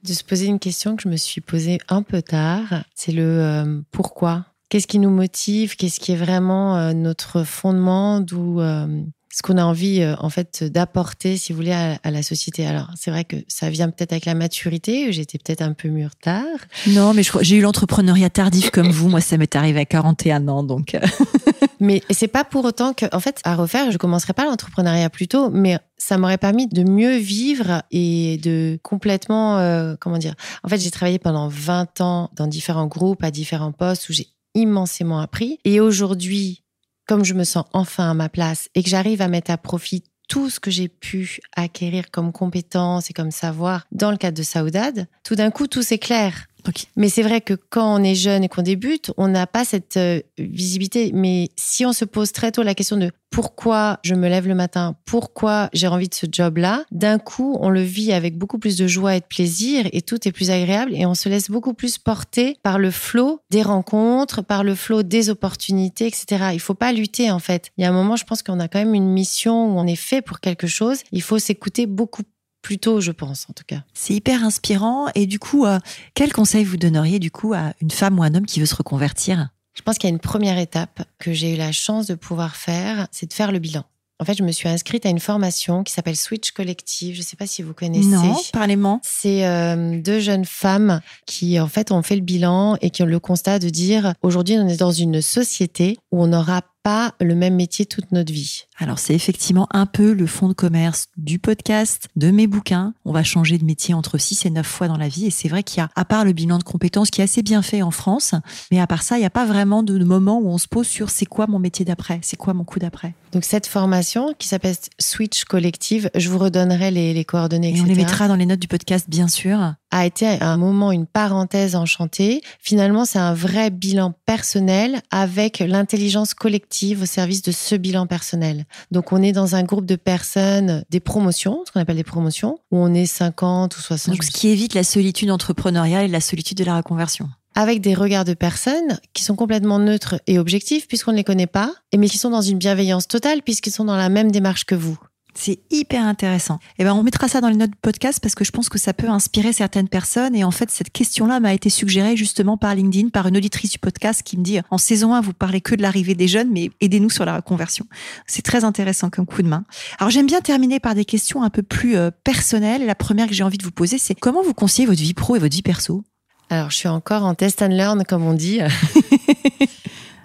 De 0.04 0.13
se 0.13 0.23
poser 0.23 0.45
une 0.45 0.60
question 0.60 0.95
que 0.95 1.04
je 1.04 1.10
me 1.10 1.17
suis 1.17 1.41
posée 1.41 1.80
un 1.88 2.04
peu 2.04 2.21
tard. 2.21 2.84
C'est 2.93 3.12
le 3.12 3.23
euh, 3.23 3.82
pourquoi? 3.91 4.45
Qu'est-ce 4.69 4.88
qui 4.88 4.99
nous 4.99 5.10
motive? 5.10 5.75
Qu'est-ce 5.75 5.99
qui 5.99 6.12
est 6.12 6.17
vraiment 6.17 6.75
euh, 6.75 6.93
notre 6.93 7.43
fondement? 7.43 8.19
D'où 8.19 8.60
euh, 8.60 9.04
ce 9.35 9.41
qu'on 9.41 9.57
a 9.57 9.65
envie 9.65 10.01
euh, 10.01 10.15
en 10.19 10.29
fait 10.29 10.63
d'apporter, 10.63 11.35
si 11.35 11.51
vous 11.51 11.57
voulez, 11.57 11.73
à, 11.73 11.99
à 12.03 12.11
la 12.11 12.23
société. 12.23 12.65
Alors 12.65 12.89
c'est 12.95 13.11
vrai 13.11 13.25
que 13.25 13.35
ça 13.49 13.69
vient 13.69 13.89
peut-être 13.89 14.13
avec 14.13 14.23
la 14.23 14.33
maturité. 14.33 15.11
J'étais 15.11 15.37
peut-être 15.37 15.61
un 15.61 15.73
peu 15.73 15.89
mûre 15.89 16.15
tard. 16.15 16.45
Non, 16.87 17.13
mais 17.13 17.23
j'ai 17.41 17.57
eu 17.57 17.61
l'entrepreneuriat 17.61 18.29
tardif 18.29 18.69
comme 18.69 18.89
vous. 18.89 19.09
Moi, 19.09 19.19
ça 19.19 19.35
m'est 19.37 19.53
arrivé 19.57 19.81
à 19.81 19.85
41 19.85 20.47
ans, 20.47 20.63
donc. 20.63 20.95
euh, 20.95 20.99
Mais 21.81 22.01
c'est 22.09 22.29
pas 22.29 22.45
pour 22.45 22.63
autant 22.63 22.93
que, 22.93 23.05
en 23.13 23.19
fait, 23.19 23.41
à 23.43 23.55
refaire, 23.55 23.91
je 23.91 23.97
commencerai 23.97 24.31
pas 24.31 24.45
l'entrepreneuriat 24.45 25.09
plus 25.09 25.27
tôt, 25.27 25.49
mais 25.49 25.77
ça 25.97 26.17
m'aurait 26.17 26.37
permis 26.37 26.67
de 26.67 26.83
mieux 26.83 27.17
vivre 27.17 27.81
et 27.91 28.37
de 28.37 28.79
complètement, 28.81 29.57
euh, 29.57 29.95
comment 29.99 30.17
dire. 30.17 30.35
En 30.63 30.69
fait, 30.69 30.77
j'ai 30.77 30.91
travaillé 30.91 31.19
pendant 31.19 31.49
20 31.49 31.99
ans 31.99 32.29
dans 32.37 32.47
différents 32.47 32.87
groupes, 32.87 33.23
à 33.25 33.31
différents 33.31 33.73
postes 33.73 34.07
où 34.07 34.13
j'ai 34.13 34.27
immensément 34.53 35.19
appris. 35.19 35.59
Et 35.65 35.81
aujourd'hui, 35.81 36.63
comme 37.07 37.23
je 37.23 37.33
me 37.33 37.43
sens 37.43 37.65
enfin 37.73 38.11
à 38.11 38.13
ma 38.13 38.29
place 38.29 38.69
et 38.75 38.83
que 38.83 38.89
j'arrive 38.89 39.21
à 39.21 39.27
mettre 39.27 39.51
à 39.51 39.57
profit 39.57 40.03
tout 40.27 40.49
ce 40.49 40.59
que 40.59 40.71
j'ai 40.71 40.87
pu 40.87 41.39
acquérir 41.55 42.09
comme 42.11 42.31
compétences 42.31 43.09
et 43.09 43.13
comme 43.13 43.31
savoir 43.31 43.85
dans 43.91 44.11
le 44.11 44.17
cadre 44.17 44.37
de 44.37 44.43
Saoudade, 44.43 45.07
tout 45.23 45.35
d'un 45.35 45.51
coup, 45.51 45.67
tout 45.67 45.83
s'éclaire. 45.83 46.47
Mais 46.95 47.10
c'est 47.10 47.23
vrai 47.23 47.41
que 47.41 47.54
quand 47.54 47.95
on 47.99 48.04
est 48.04 48.15
jeune 48.15 48.43
et 48.43 48.49
qu'on 48.49 48.62
débute, 48.62 49.12
on 49.17 49.28
n'a 49.28 49.47
pas 49.47 49.65
cette 49.65 49.97
euh, 49.97 50.21
visibilité. 50.38 51.12
Mais 51.13 51.49
si 51.56 51.86
on 51.86 51.93
se 51.93 52.06
pose 52.06 52.32
très 52.32 52.51
tôt 52.51 52.63
la 52.63 52.75
question 52.75 52.97
de 52.97 53.12
pourquoi 53.30 53.99
je 54.04 54.15
me 54.15 54.30
lève 54.30 54.47
le 54.47 54.56
matin, 54.56 54.95
pourquoi 55.06 55.69
j'ai 55.73 55.88
envie 55.88 56.08
de 56.08 56.13
ce 56.13 56.25
job-là, 56.32 56.86
d'un 56.91 57.19
coup, 57.19 57.58
on 57.60 57.69
le 57.69 57.82
vit 57.82 58.13
avec 58.13 58.38
beaucoup 58.38 58.60
plus 58.60 58.78
de 58.78 58.88
joie 58.88 59.17
et 59.17 59.19
de 59.19 59.25
plaisir 59.25 59.88
et 59.91 60.01
tout 60.01 60.25
est 60.25 60.32
plus 60.32 60.51
agréable 60.51 60.93
et 60.93 61.06
on 61.06 61.15
se 61.15 61.28
laisse 61.28 61.49
beaucoup 61.49 61.73
plus 61.73 61.97
porter 61.97 62.58
par 62.63 62.80
le 62.80 62.91
flot 62.91 63.41
des 63.49 63.62
rencontres, 63.62 64.41
par 64.41 64.63
le 64.63 64.73
flot 64.73 65.04
des 65.04 65.30
opportunités, 65.30 66.08
etc. 66.08 66.51
Il 66.54 66.62
faut 66.62 66.75
pas 66.75 66.93
lutter, 66.93 67.30
en 67.30 67.39
fait. 67.39 67.71
Il 67.78 67.84
y 67.84 67.86
a 67.86 67.89
un 67.89 67.93
moment, 67.93 68.15
je 68.15 68.23
pense 68.23 68.41
qu'on 68.41 68.60
a 68.62 68.69
quand 68.69 68.80
même 68.80 68.95
une 68.95 69.10
mission 69.10 69.65
où 69.65 69.80
on 69.80 69.86
est 69.86 69.95
fait 69.95 70.21
pour 70.21 70.39
quelque 70.39 70.67
chose. 70.67 70.99
Il 71.12 71.21
faut 71.21 71.39
s'écouter 71.39 71.88
beaucoup 71.88 72.23
plus 72.65 72.80
tôt, 72.80 72.99
je 72.99 73.12
pense, 73.12 73.45
en 73.47 73.54
tout 73.54 73.63
cas. 73.67 73.84
C'est 73.93 74.15
hyper 74.15 74.43
inspirant. 74.43 75.06
Et 75.13 75.28
du 75.28 75.38
coup, 75.38 75.67
euh, 75.67 75.78
quel 76.15 76.34
conseil 76.34 76.63
vous 76.63 76.78
donneriez, 76.78 77.19
du 77.19 77.30
coup, 77.30 77.54
à 77.54 77.73
une 77.80 77.91
femme 77.91 78.17
ou 78.17 78.23
un 78.23 78.34
homme 78.34 78.47
qui 78.47 78.60
veut 78.60 78.65
se 78.65 78.73
reconvertir? 78.73 79.49
Je 79.75 79.84
pense 79.84 79.99
qu'il 79.99 80.10
y 80.10 80.12
a 80.12 80.15
une 80.15 80.19
première 80.19 80.58
étape 80.58 81.04
que 81.19 81.32
j'ai 81.32 81.54
eu 81.54 81.58
la 81.58 81.71
chance 81.71 82.08
de 82.08 82.15
pouvoir 82.15 82.56
faire, 82.56 83.08
c'est 83.12 83.28
de 83.28 83.34
faire 83.34 83.51
le 83.51 83.60
bilan. 83.60 83.84
En 84.19 84.25
fait, 84.25 84.34
je 84.34 84.41
me 84.41 84.51
suis 84.51 84.67
inscrite 84.67 85.06
à 85.06 85.10
une 85.10 85.19
formation 85.19 85.84
qui 85.84 85.93
s'appelle 85.93 86.15
Switch 86.15 86.51
Collective. 86.51 87.13
Je 87.13 87.19
ne 87.19 87.23
sais 87.23 87.36
pas 87.36 87.45
si 87.45 87.62
vous 87.62 87.75
connaissez. 87.75 88.08
Non, 88.08 88.36
parlez-moi. 88.51 88.99
C'est 89.04 89.45
euh, 89.45 90.01
deux 90.01 90.19
jeunes 90.19 90.45
femmes 90.45 91.01
qui, 91.28 91.60
en 91.60 91.67
fait, 91.67 91.91
ont 91.91 92.01
fait 92.01 92.15
le 92.15 92.21
bilan 92.21 92.78
et 92.82 92.89
qui 92.89 93.04
ont 93.04 93.08
le 93.08 93.19
constat 93.19 93.60
de 93.60 93.69
dire 93.69 94.13
aujourd'hui, 94.23 94.56
on 94.58 94.67
est 94.67 94.78
dans 94.78 94.91
une 94.91 95.21
société 95.21 95.97
où 96.12 96.23
on 96.23 96.28
n'aura 96.28 96.63
pas 96.82 97.13
le 97.19 97.36
même 97.36 97.56
métier 97.56 97.86
toute 97.86 98.12
notre 98.12 98.34
vie. 98.34 98.63
Alors 98.77 98.99
c'est 98.99 99.13
effectivement 99.13 99.67
un 99.71 99.85
peu 99.85 100.11
le 100.11 100.27
fond 100.27 100.49
de 100.49 100.53
commerce 100.53 101.07
du 101.15 101.39
podcast, 101.39 102.09
de 102.15 102.29
mes 102.29 102.45
bouquins. 102.45 102.93
On 103.05 103.13
va 103.13 103.23
changer 103.23 103.57
de 103.57 103.63
métier 103.63 103.93
entre 103.93 104.17
6 104.17 104.45
et 104.45 104.49
9 104.49 104.65
fois 104.65 104.88
dans 104.88 104.97
la 104.97 105.07
vie 105.07 105.27
et 105.27 105.31
c'est 105.31 105.47
vrai 105.47 105.63
qu'il 105.63 105.77
y 105.77 105.81
a, 105.81 105.89
à 105.95 106.03
part 106.03 106.25
le 106.25 106.33
bilan 106.33 106.57
de 106.57 106.63
compétences 106.63 107.09
qui 107.09 107.21
est 107.21 107.23
assez 107.23 107.41
bien 107.41 107.61
fait 107.61 107.81
en 107.81 107.91
France, 107.91 108.35
mais 108.71 108.79
à 108.79 108.88
part 108.88 109.03
ça, 109.03 109.17
il 109.17 109.21
n'y 109.21 109.25
a 109.25 109.29
pas 109.29 109.45
vraiment 109.45 109.81
de 109.81 110.03
moment 110.03 110.39
où 110.39 110.49
on 110.49 110.57
se 110.57 110.67
pose 110.67 110.88
sur 110.88 111.09
c'est 111.09 111.25
quoi 111.25 111.47
mon 111.47 111.59
métier 111.59 111.85
d'après, 111.85 112.19
c'est 112.21 112.38
quoi 112.38 112.53
mon 112.53 112.63
coup 112.63 112.79
d'après. 112.79 113.13
Donc 113.31 113.43
cette 113.43 113.67
formation 113.67 114.33
qui 114.38 114.47
s'appelle 114.47 114.75
Switch 114.99 115.45
Collective, 115.45 116.09
je 116.15 116.29
vous 116.29 116.38
redonnerai 116.38 116.91
les, 116.91 117.25
coordonnées, 117.25 117.75
et 117.75 117.81
on 117.81 117.85
les 117.85 117.95
mettra 117.95 118.27
dans 118.27 118.35
les 118.35 118.45
notes 118.45 118.59
du 118.59 118.67
podcast, 118.67 119.09
bien 119.09 119.27
sûr 119.27 119.75
a 119.95 120.05
été 120.05 120.27
un 120.41 120.57
moment 120.57 120.91
une 120.91 121.05
parenthèse 121.05 121.75
enchantée. 121.75 122.41
Finalement, 122.59 123.05
c'est 123.05 123.19
un 123.19 123.33
vrai 123.33 123.69
bilan 123.69 124.13
personnel 124.25 125.01
avec 125.09 125.59
l'intelligence 125.59 126.33
collective 126.33 127.03
au 127.03 127.05
service 127.05 127.41
de 127.41 127.53
ce 127.53 127.75
bilan 127.75 128.05
personnel. 128.05 128.64
Donc, 128.91 129.12
on 129.12 129.21
est 129.21 129.32
dans 129.32 129.56
un 129.56 129.63
groupe 129.63 129.86
de 129.86 129.95
personnes, 129.95 130.84
des 130.89 130.99
promotions, 130.99 131.63
ce 131.65 131.71
qu'on 131.71 131.80
appelle 131.80 131.95
des 131.95 132.04
promotions, 132.04 132.60
où 132.71 132.78
on 132.78 132.93
est 132.93 133.06
50 133.06 133.75
ou 133.78 133.82
60. 133.82 134.13
Donc, 134.13 134.23
ce 134.23 134.32
qui 134.32 134.49
évite 134.49 134.73
la 134.73 134.84
solitude 134.84 135.32
entrepreneuriale 135.32 136.06
et 136.06 136.10
la 136.10 136.21
solitude 136.21 136.58
de 136.58 136.63
la 136.63 136.78
reconversion 136.78 137.30
avec 137.56 137.80
des 137.80 137.93
regards 137.93 138.25
de 138.25 138.34
personnes 138.34 138.99
qui 139.13 139.23
sont 139.23 139.36
complètement 139.36 139.80
neutres 139.80 140.19
et 140.28 140.38
objectifs 140.38 140.88
puisqu'on 140.88 141.12
ne 141.12 141.17
les 141.17 141.23
connaît 141.23 141.47
pas, 141.47 141.73
mais 141.97 142.10
qui 142.10 142.17
sont 142.17 142.30
dans 142.30 142.41
une 142.41 142.58
bienveillance 142.58 143.08
totale 143.08 143.41
puisqu'ils 143.41 143.71
sont 143.71 143.86
dans 143.86 143.95
la 143.95 144.10
même 144.10 144.32
démarche 144.32 144.65
que 144.65 144.75
vous. 144.75 144.99
C'est 145.37 145.59
hyper 145.69 146.05
intéressant. 146.05 146.55
Et 146.55 146.81
eh 146.81 146.83
ben, 146.85 146.93
on 146.93 147.03
mettra 147.03 147.27
ça 147.27 147.41
dans 147.41 147.49
les 147.49 147.57
notes 147.57 147.75
podcast 147.81 148.19
parce 148.21 148.35
que 148.35 148.45
je 148.45 148.51
pense 148.51 148.69
que 148.69 148.77
ça 148.77 148.93
peut 148.93 149.09
inspirer 149.09 149.51
certaines 149.51 149.89
personnes. 149.89 150.33
Et 150.33 150.45
en 150.45 150.51
fait, 150.51 150.71
cette 150.71 150.91
question-là 150.91 151.41
m'a 151.41 151.53
été 151.53 151.69
suggérée 151.69 152.15
justement 152.15 152.57
par 152.57 152.73
LinkedIn, 152.73 153.09
par 153.09 153.27
une 153.27 153.35
auditrice 153.35 153.71
du 153.71 153.77
podcast 153.77 154.23
qui 154.23 154.37
me 154.37 154.43
dit, 154.43 154.59
en 154.69 154.77
saison 154.77 155.13
1, 155.13 155.19
vous 155.19 155.33
parlez 155.33 155.59
que 155.59 155.75
de 155.75 155.81
l'arrivée 155.81 156.15
des 156.15 156.29
jeunes, 156.29 156.49
mais 156.51 156.71
aidez-nous 156.79 157.09
sur 157.09 157.25
la 157.25 157.35
reconversion. 157.35 157.85
C'est 158.25 158.43
très 158.43 158.63
intéressant 158.63 159.09
comme 159.09 159.25
coup 159.25 159.41
de 159.41 159.47
main. 159.49 159.65
Alors, 159.99 160.09
j'aime 160.09 160.25
bien 160.25 160.39
terminer 160.39 160.79
par 160.79 160.95
des 160.95 161.05
questions 161.05 161.43
un 161.43 161.49
peu 161.49 161.63
plus 161.63 161.97
euh, 161.97 162.11
personnelles. 162.23 162.81
Et 162.81 162.85
la 162.85 162.95
première 162.95 163.27
que 163.27 163.33
j'ai 163.33 163.43
envie 163.43 163.57
de 163.57 163.63
vous 163.63 163.71
poser, 163.71 163.97
c'est 163.97 164.15
comment 164.15 164.41
vous 164.41 164.53
conseillez 164.53 164.87
votre 164.87 165.01
vie 165.01 165.13
pro 165.13 165.35
et 165.35 165.39
votre 165.39 165.53
vie 165.53 165.61
perso? 165.61 166.05
Alors, 166.49 166.71
je 166.71 166.77
suis 166.77 166.87
encore 166.87 167.23
en 167.23 167.35
test 167.35 167.61
and 167.61 167.69
learn, 167.69 168.05
comme 168.05 168.23
on 168.23 168.33
dit. 168.33 168.59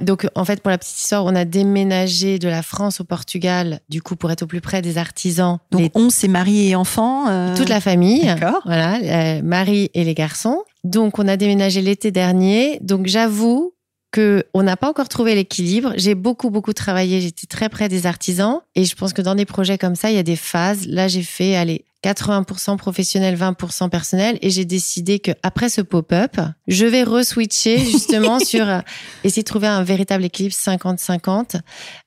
Donc, 0.01 0.27
en 0.35 0.45
fait, 0.45 0.63
pour 0.63 0.71
la 0.71 0.79
petite 0.79 0.99
histoire, 0.99 1.25
on 1.25 1.35
a 1.35 1.45
déménagé 1.45 2.39
de 2.39 2.49
la 2.49 2.63
France 2.63 3.01
au 3.01 3.05
Portugal, 3.05 3.81
du 3.89 4.03
coup, 4.03 4.17
pour 4.17 4.31
être 4.31 4.43
au 4.43 4.47
plus 4.47 4.61
près 4.61 4.83
des 4.83 4.99
artisans. 4.99 5.59
Donc, 5.71 5.91
on, 5.95 6.11
c'est 6.11 6.29
mari 6.29 6.71
et 6.71 6.77
enfants 6.77 7.29
euh, 7.29 7.57
Toute 7.57 7.69
la 7.69 7.81
famille. 7.81 8.25
D'accord. 8.25 8.61
Voilà, 8.65 8.97
euh, 8.97 9.43
Marie 9.43 9.91
et 9.95 10.05
les 10.05 10.15
garçons. 10.15 10.63
Donc, 10.85 11.19
on 11.19 11.29
a 11.29 11.37
déménagé 11.37 11.83
l'été 11.83 12.11
dernier. 12.11 12.79
Donc, 12.81 13.07
j'avoue 13.07 13.75
que 14.11 14.45
on 14.55 14.63
n'a 14.63 14.77
pas 14.77 14.89
encore 14.89 15.09
trouvé 15.09 15.35
l'équilibre. 15.35 15.93
J'ai 15.97 16.15
beaucoup 16.15 16.51
beaucoup 16.51 16.73
travaillé, 16.73 17.21
j'étais 17.21 17.47
très 17.47 17.69
près 17.69 17.89
des 17.89 18.07
artisans 18.07 18.61
et 18.75 18.85
je 18.85 18.97
pense 18.97 19.13
que 19.13 19.23
dans 19.23 19.35
des 19.35 19.45
projets 19.45 19.79
comme 19.79 19.95
ça, 19.95 20.11
il 20.11 20.17
y 20.17 20.19
a 20.19 20.25
des 20.25 20.37
phases. 20.37 20.87
Là, 20.89 21.07
j'ai 21.07 21.23
fait 21.23 21.55
allez 21.55 21.85
80% 22.03 22.77
professionnel, 22.77 23.37
20% 23.37 23.91
personnel. 23.91 24.39
Et 24.43 24.51
j'ai 24.51 24.65
décidé 24.65 25.19
que 25.19 25.33
après 25.43 25.69
ce 25.69 25.81
pop-up, 25.81 26.37
je 26.67 26.87
vais 26.87 27.03
re-switcher 27.03 27.79
justement 27.79 28.39
sur 28.45 28.69
euh, 28.69 28.81
essayer 29.25 29.43
de 29.43 29.49
trouver 29.49 29.67
un 29.67 29.83
véritable 29.83 30.25
équilibre 30.25 30.55
50-50. 30.55 31.61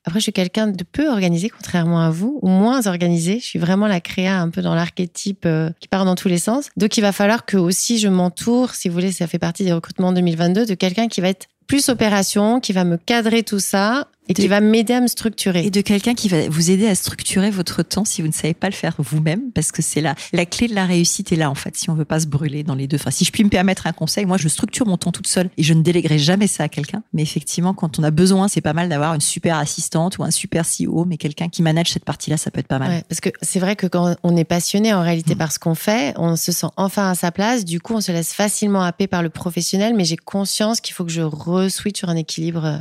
Après, 0.04 0.20
je 0.20 0.24
suis 0.24 0.32
quelqu'un 0.32 0.66
de 0.66 0.84
peu 0.84 1.08
organisé, 1.08 1.48
contrairement 1.48 2.00
à 2.00 2.10
vous, 2.10 2.38
ou 2.42 2.48
moins 2.48 2.86
organisé. 2.86 3.38
Je 3.40 3.44
suis 3.44 3.58
vraiment 3.58 3.86
la 3.86 4.00
créa 4.00 4.40
un 4.40 4.50
peu 4.50 4.62
dans 4.62 4.74
l'archétype 4.74 5.46
euh, 5.46 5.70
qui 5.80 5.88
part 5.88 6.04
dans 6.04 6.16
tous 6.16 6.28
les 6.28 6.38
sens. 6.38 6.68
Donc, 6.76 6.96
il 6.96 7.00
va 7.00 7.12
falloir 7.12 7.44
que 7.44 7.56
aussi 7.56 7.98
je 7.98 8.08
m'entoure, 8.08 8.74
si 8.74 8.88
vous 8.88 8.94
voulez, 8.94 9.12
ça 9.12 9.26
fait 9.26 9.38
partie 9.38 9.64
des 9.64 9.72
recrutements 9.72 10.12
2022, 10.12 10.66
de 10.66 10.74
quelqu'un 10.74 11.08
qui 11.08 11.20
va 11.20 11.28
être 11.28 11.46
plus 11.66 11.88
opération, 11.88 12.60
qui 12.60 12.72
va 12.72 12.84
me 12.84 12.96
cadrer 12.96 13.42
tout 13.42 13.60
ça 13.60 14.08
et 14.28 14.34
qui 14.34 14.48
va 14.48 14.60
m'aider 14.60 14.94
à 14.94 15.00
me 15.00 15.06
structurer. 15.06 15.66
Et 15.66 15.70
de 15.70 15.80
quelqu'un 15.80 16.14
qui 16.14 16.28
va 16.28 16.48
vous 16.48 16.70
aider 16.70 16.86
à 16.86 16.94
structurer 16.94 17.50
votre 17.50 17.82
temps 17.82 18.04
si 18.04 18.22
vous 18.22 18.28
ne 18.28 18.32
savez 18.32 18.54
pas 18.54 18.68
le 18.68 18.74
faire 18.74 18.94
vous-même, 18.98 19.50
parce 19.52 19.72
que 19.72 19.82
c'est 19.82 20.00
là 20.00 20.14
la 20.32 20.46
clé 20.46 20.68
de 20.68 20.74
la 20.74 20.86
réussite 20.86 21.32
est 21.32 21.36
là 21.36 21.50
en 21.50 21.54
fait. 21.54 21.76
Si 21.76 21.90
on 21.90 21.94
veut 21.94 22.04
pas 22.04 22.20
se 22.20 22.26
brûler 22.26 22.62
dans 22.62 22.74
les 22.74 22.86
deux. 22.86 22.96
Enfin, 22.96 23.10
si 23.10 23.24
je 23.24 23.32
puis 23.32 23.44
me 23.44 23.50
permettre 23.50 23.86
un 23.86 23.92
conseil, 23.92 24.24
moi 24.24 24.36
je 24.36 24.48
structure 24.48 24.86
mon 24.86 24.96
temps 24.96 25.12
toute 25.12 25.26
seule 25.26 25.50
et 25.56 25.62
je 25.62 25.74
ne 25.74 25.82
déléguerai 25.82 26.18
jamais 26.18 26.46
ça 26.46 26.64
à 26.64 26.68
quelqu'un. 26.68 27.02
Mais 27.12 27.22
effectivement, 27.22 27.74
quand 27.74 27.98
on 27.98 28.02
a 28.02 28.10
besoin, 28.10 28.48
c'est 28.48 28.60
pas 28.60 28.72
mal 28.72 28.88
d'avoir 28.88 29.14
une 29.14 29.20
super 29.20 29.56
assistante 29.58 30.18
ou 30.18 30.24
un 30.24 30.30
super 30.30 30.64
CEO, 30.64 31.04
mais 31.04 31.16
quelqu'un 31.16 31.48
qui 31.48 31.62
manage 31.62 31.90
cette 31.90 32.04
partie-là, 32.04 32.36
ça 32.36 32.50
peut 32.50 32.60
être 32.60 32.68
pas 32.68 32.78
mal. 32.78 32.90
Ouais, 32.90 33.04
parce 33.08 33.20
que 33.20 33.30
c'est 33.42 33.60
vrai 33.60 33.76
que 33.76 33.86
quand 33.86 34.16
on 34.22 34.36
est 34.36 34.44
passionné 34.44 34.92
en 34.94 35.02
réalité 35.02 35.34
mm. 35.34 35.38
par 35.38 35.52
ce 35.52 35.58
qu'on 35.58 35.74
fait, 35.74 36.14
on 36.16 36.36
se 36.36 36.52
sent 36.52 36.68
enfin 36.76 37.10
à 37.10 37.14
sa 37.14 37.30
place. 37.30 37.64
Du 37.64 37.80
coup, 37.80 37.94
on 37.94 38.00
se 38.00 38.12
laisse 38.12 38.32
facilement 38.32 38.82
happer 38.82 39.06
par 39.06 39.22
le 39.22 39.30
professionnel, 39.30 39.94
mais 39.94 40.04
j'ai 40.04 40.16
conscience 40.16 40.80
qu'il 40.80 40.94
faut 40.94 41.04
que 41.04 41.12
je 41.12 41.22
re-switch 41.22 41.98
sur 41.98 42.08
un 42.08 42.16
équilibre 42.16 42.64
euh, 42.64 42.78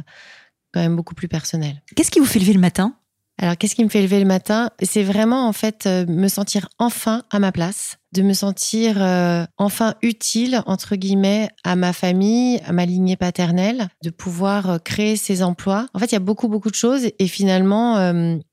quand 0.74 0.82
même 0.82 0.96
beaucoup 0.96 1.16
plus 1.16 1.28
personnel. 1.28 1.82
Qu'est-ce 1.96 2.12
qui 2.12 2.20
vous 2.20 2.26
fait 2.26 2.40
lever 2.40 2.54
le 2.54 2.60
matin? 2.60 2.96
Alors, 3.40 3.58
qu'est-ce 3.58 3.76
qui 3.76 3.84
me 3.84 3.90
fait 3.90 4.02
lever 4.02 4.20
le 4.20 4.26
matin? 4.26 4.70
C'est 4.82 5.02
vraiment 5.02 5.48
en 5.48 5.54
fait 5.54 5.88
euh, 5.88 6.06
me 6.08 6.28
sentir 6.28 6.70
enfin 6.78 7.24
à 7.32 7.40
ma 7.40 7.52
place, 7.52 7.98
de 8.12 8.22
me 8.22 8.34
sentir 8.34 9.02
euh, 9.02 9.46
enfin 9.58 9.96
utile 10.04 10.62
entre 10.68 10.96
guillemets 10.96 11.50
à 11.64 11.76
ma 11.76 11.94
famille, 11.94 12.62
à 12.66 12.74
ma 12.74 12.86
lignée 12.86 13.16
paternelle, 13.16 13.88
de 14.04 14.12
pouvoir 14.12 14.70
euh, 14.70 14.78
créer 14.78 15.16
ces 15.16 15.42
emplois. 15.42 15.88
En 15.96 16.00
fait, 16.00 16.08
il 16.08 16.14
y 16.14 16.16
a 16.16 16.20
beaucoup 16.20 16.48
beaucoup 16.48 16.70
de 16.70 16.76
choses 16.76 17.10
et 17.18 17.28
finalement 17.28 17.96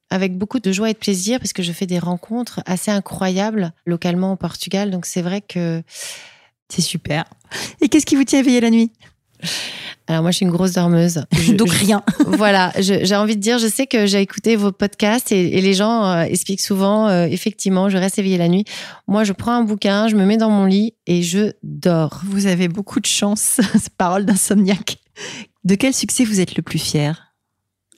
avec 0.09 0.37
beaucoup 0.37 0.61
de 0.61 0.73
joie 0.73 0.91
et 0.91 0.95
de 0.95 0.99
plaisir 0.99 1.39
parce 1.39 1.53
que 1.53 1.63
je 1.63 1.73
fais 1.73 1.87
des 1.87 1.99
rencontres 1.99 2.61
assez 2.65 2.91
incroyables 2.91 3.73
localement 3.85 4.33
au 4.33 4.37
Portugal. 4.37 4.91
Donc 4.91 5.05
c'est 5.05 5.23
vrai 5.23 5.43
que 5.43 5.83
c'est 6.69 6.83
super. 6.83 7.25
Et 7.81 7.89
qu'est-ce 7.89 8.07
qui 8.07 8.17
vous 8.17 8.25
tient 8.25 8.41
éveillé 8.41 8.61
la 8.61 8.71
nuit? 8.71 8.93
Alors 10.11 10.23
moi, 10.23 10.33
je 10.33 10.39
suis 10.39 10.45
une 10.45 10.51
grosse 10.51 10.73
dormeuse. 10.73 11.25
Donc 11.55 11.71
rien. 11.71 12.03
voilà, 12.27 12.73
j'ai 12.81 13.15
envie 13.15 13.37
de 13.37 13.41
dire, 13.41 13.59
je 13.59 13.69
sais 13.69 13.87
que 13.87 14.07
j'ai 14.07 14.21
écouté 14.21 14.57
vos 14.57 14.73
podcasts 14.73 15.31
et, 15.31 15.61
les 15.61 15.73
gens 15.73 16.05
euh, 16.05 16.23
expliquent 16.23 16.61
souvent, 16.61 17.07
euh, 17.07 17.27
effectivement, 17.27 17.89
je 17.89 17.97
reste 17.97 18.19
éveillée 18.19 18.37
la 18.37 18.49
nuit. 18.49 18.65
Moi, 19.07 19.23
je 19.23 19.33
prends 19.33 19.53
un 19.53 19.63
bouquin, 19.63 20.09
je 20.09 20.17
me 20.17 20.25
mets 20.25 20.37
dans 20.37 20.51
mon 20.51 20.65
lit 20.65 20.95
et 21.07 21.23
je 21.23 21.53
dors. 21.63 22.23
Vous 22.25 22.47
avez 22.47 22.67
beaucoup 22.67 22.99
de 22.99 23.07
chance, 23.07 23.61
parole 23.99 24.25
d'insomniaque. 24.25 24.99
De 25.63 25.77
quel 25.77 25.95
succès 25.95 26.25
vous 26.25 26.41
êtes 26.41 26.57
le 26.57 26.63
plus 26.63 26.81
fier? 26.81 27.33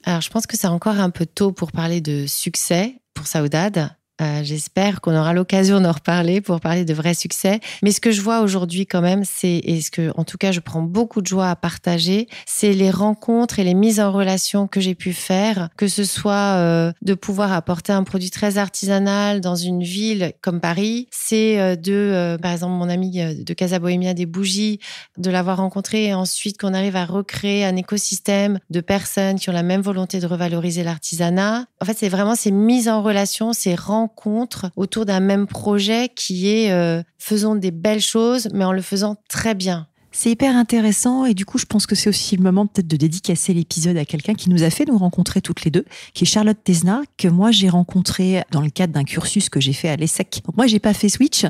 Alors, 0.03 0.21
je 0.21 0.29
pense 0.29 0.45
que 0.45 0.55
c'est 0.55 0.67
encore 0.67 0.99
un 0.99 1.09
peu 1.09 1.25
tôt 1.25 1.51
pour 1.51 1.71
parler 1.71 1.99
de 1.99 2.27
succès 2.27 3.01
pour 3.15 3.25
Saoudade. 3.25 3.89
Euh, 4.21 4.41
j'espère 4.43 5.01
qu'on 5.01 5.15
aura 5.17 5.33
l'occasion 5.33 5.81
d'en 5.81 5.91
reparler 5.91 6.39
pour 6.39 6.59
parler 6.59 6.85
de 6.85 6.93
vrais 6.93 7.15
succès. 7.15 7.59
Mais 7.81 7.91
ce 7.91 7.99
que 7.99 8.11
je 8.11 8.21
vois 8.21 8.41
aujourd'hui 8.41 8.85
quand 8.85 9.01
même, 9.01 9.23
c'est, 9.25 9.59
et 9.63 9.81
ce 9.81 9.89
que, 9.89 10.11
en 10.15 10.23
tout 10.23 10.37
cas, 10.37 10.51
je 10.51 10.59
prends 10.59 10.83
beaucoup 10.83 11.21
de 11.21 11.25
joie 11.25 11.49
à 11.49 11.55
partager, 11.55 12.27
c'est 12.45 12.73
les 12.73 12.91
rencontres 12.91 13.57
et 13.57 13.63
les 13.63 13.73
mises 13.73 13.99
en 13.99 14.11
relation 14.11 14.67
que 14.67 14.79
j'ai 14.81 14.93
pu 14.93 15.13
faire, 15.13 15.69
que 15.77 15.87
ce 15.87 16.03
soit 16.03 16.57
euh, 16.57 16.91
de 17.01 17.15
pouvoir 17.15 17.53
apporter 17.53 17.91
un 17.91 18.03
produit 18.03 18.29
très 18.29 18.59
artisanal 18.59 19.41
dans 19.41 19.55
une 19.55 19.81
ville 19.81 20.33
comme 20.41 20.59
Paris, 20.59 21.07
c'est 21.09 21.59
euh, 21.59 21.75
de, 21.75 22.37
par 22.39 22.51
exemple, 22.51 22.73
mon 22.73 22.89
ami 22.89 23.11
de 23.13 23.53
Casa 23.55 23.79
Bohemia 23.79 24.13
des 24.13 24.27
bougies, 24.27 24.79
de 25.17 25.31
l'avoir 25.31 25.57
rencontré 25.57 26.05
et 26.05 26.13
ensuite 26.13 26.59
qu'on 26.59 26.75
arrive 26.75 26.95
à 26.95 27.05
recréer 27.05 27.65
un 27.65 27.75
écosystème 27.75 28.59
de 28.69 28.79
personnes 28.79 29.39
qui 29.39 29.49
ont 29.49 29.53
la 29.53 29.63
même 29.63 29.81
volonté 29.81 30.19
de 30.19 30.27
revaloriser 30.27 30.83
l'artisanat. 30.83 31.65
En 31.81 31.85
fait, 31.85 31.97
c'est 31.97 32.09
vraiment 32.09 32.35
ces 32.35 32.51
mises 32.51 32.87
en 32.87 33.01
relation, 33.01 33.53
ces 33.53 33.73
rencontres 33.73 34.02
rencontre 34.03 34.69
autour 34.75 35.05
d'un 35.05 35.21
même 35.21 35.47
projet 35.47 36.09
qui 36.09 36.49
est 36.49 36.71
euh, 36.71 37.01
faisons 37.17 37.55
des 37.55 37.71
belles 37.71 38.01
choses, 38.01 38.49
mais 38.53 38.65
en 38.65 38.73
le 38.73 38.81
faisant 38.81 39.15
très 39.29 39.55
bien. 39.55 39.87
C'est 40.15 40.29
hyper 40.29 40.55
intéressant 40.55 41.25
et 41.25 41.33
du 41.33 41.43
coup, 41.43 41.57
je 41.57 41.65
pense 41.65 41.87
que 41.87 41.95
c'est 41.95 42.07
aussi 42.07 42.37
le 42.37 42.43
moment 42.43 42.67
peut-être 42.67 42.87
de 42.87 42.97
dédicacer 42.97 43.53
l'épisode 43.53 43.97
à 43.97 44.05
quelqu'un 44.05 44.35
qui 44.35 44.51
nous 44.51 44.61
a 44.61 44.69
fait 44.69 44.85
nous 44.85 44.97
rencontrer 44.97 45.41
toutes 45.41 45.63
les 45.65 45.71
deux, 45.71 45.85
qui 46.13 46.23
est 46.23 46.27
Charlotte 46.27 46.57
Tesna, 46.63 47.01
que 47.17 47.27
moi 47.27 47.49
j'ai 47.49 47.67
rencontré 47.67 48.43
dans 48.51 48.61
le 48.61 48.69
cadre 48.69 48.93
d'un 48.93 49.03
cursus 49.03 49.49
que 49.49 49.59
j'ai 49.59 49.73
fait 49.73 49.89
à 49.89 49.95
l'ESSEC. 49.95 50.41
Donc 50.45 50.55
moi, 50.55 50.67
j'ai 50.67 50.79
pas 50.79 50.93
fait 50.93 51.09
Switch. 51.09 51.45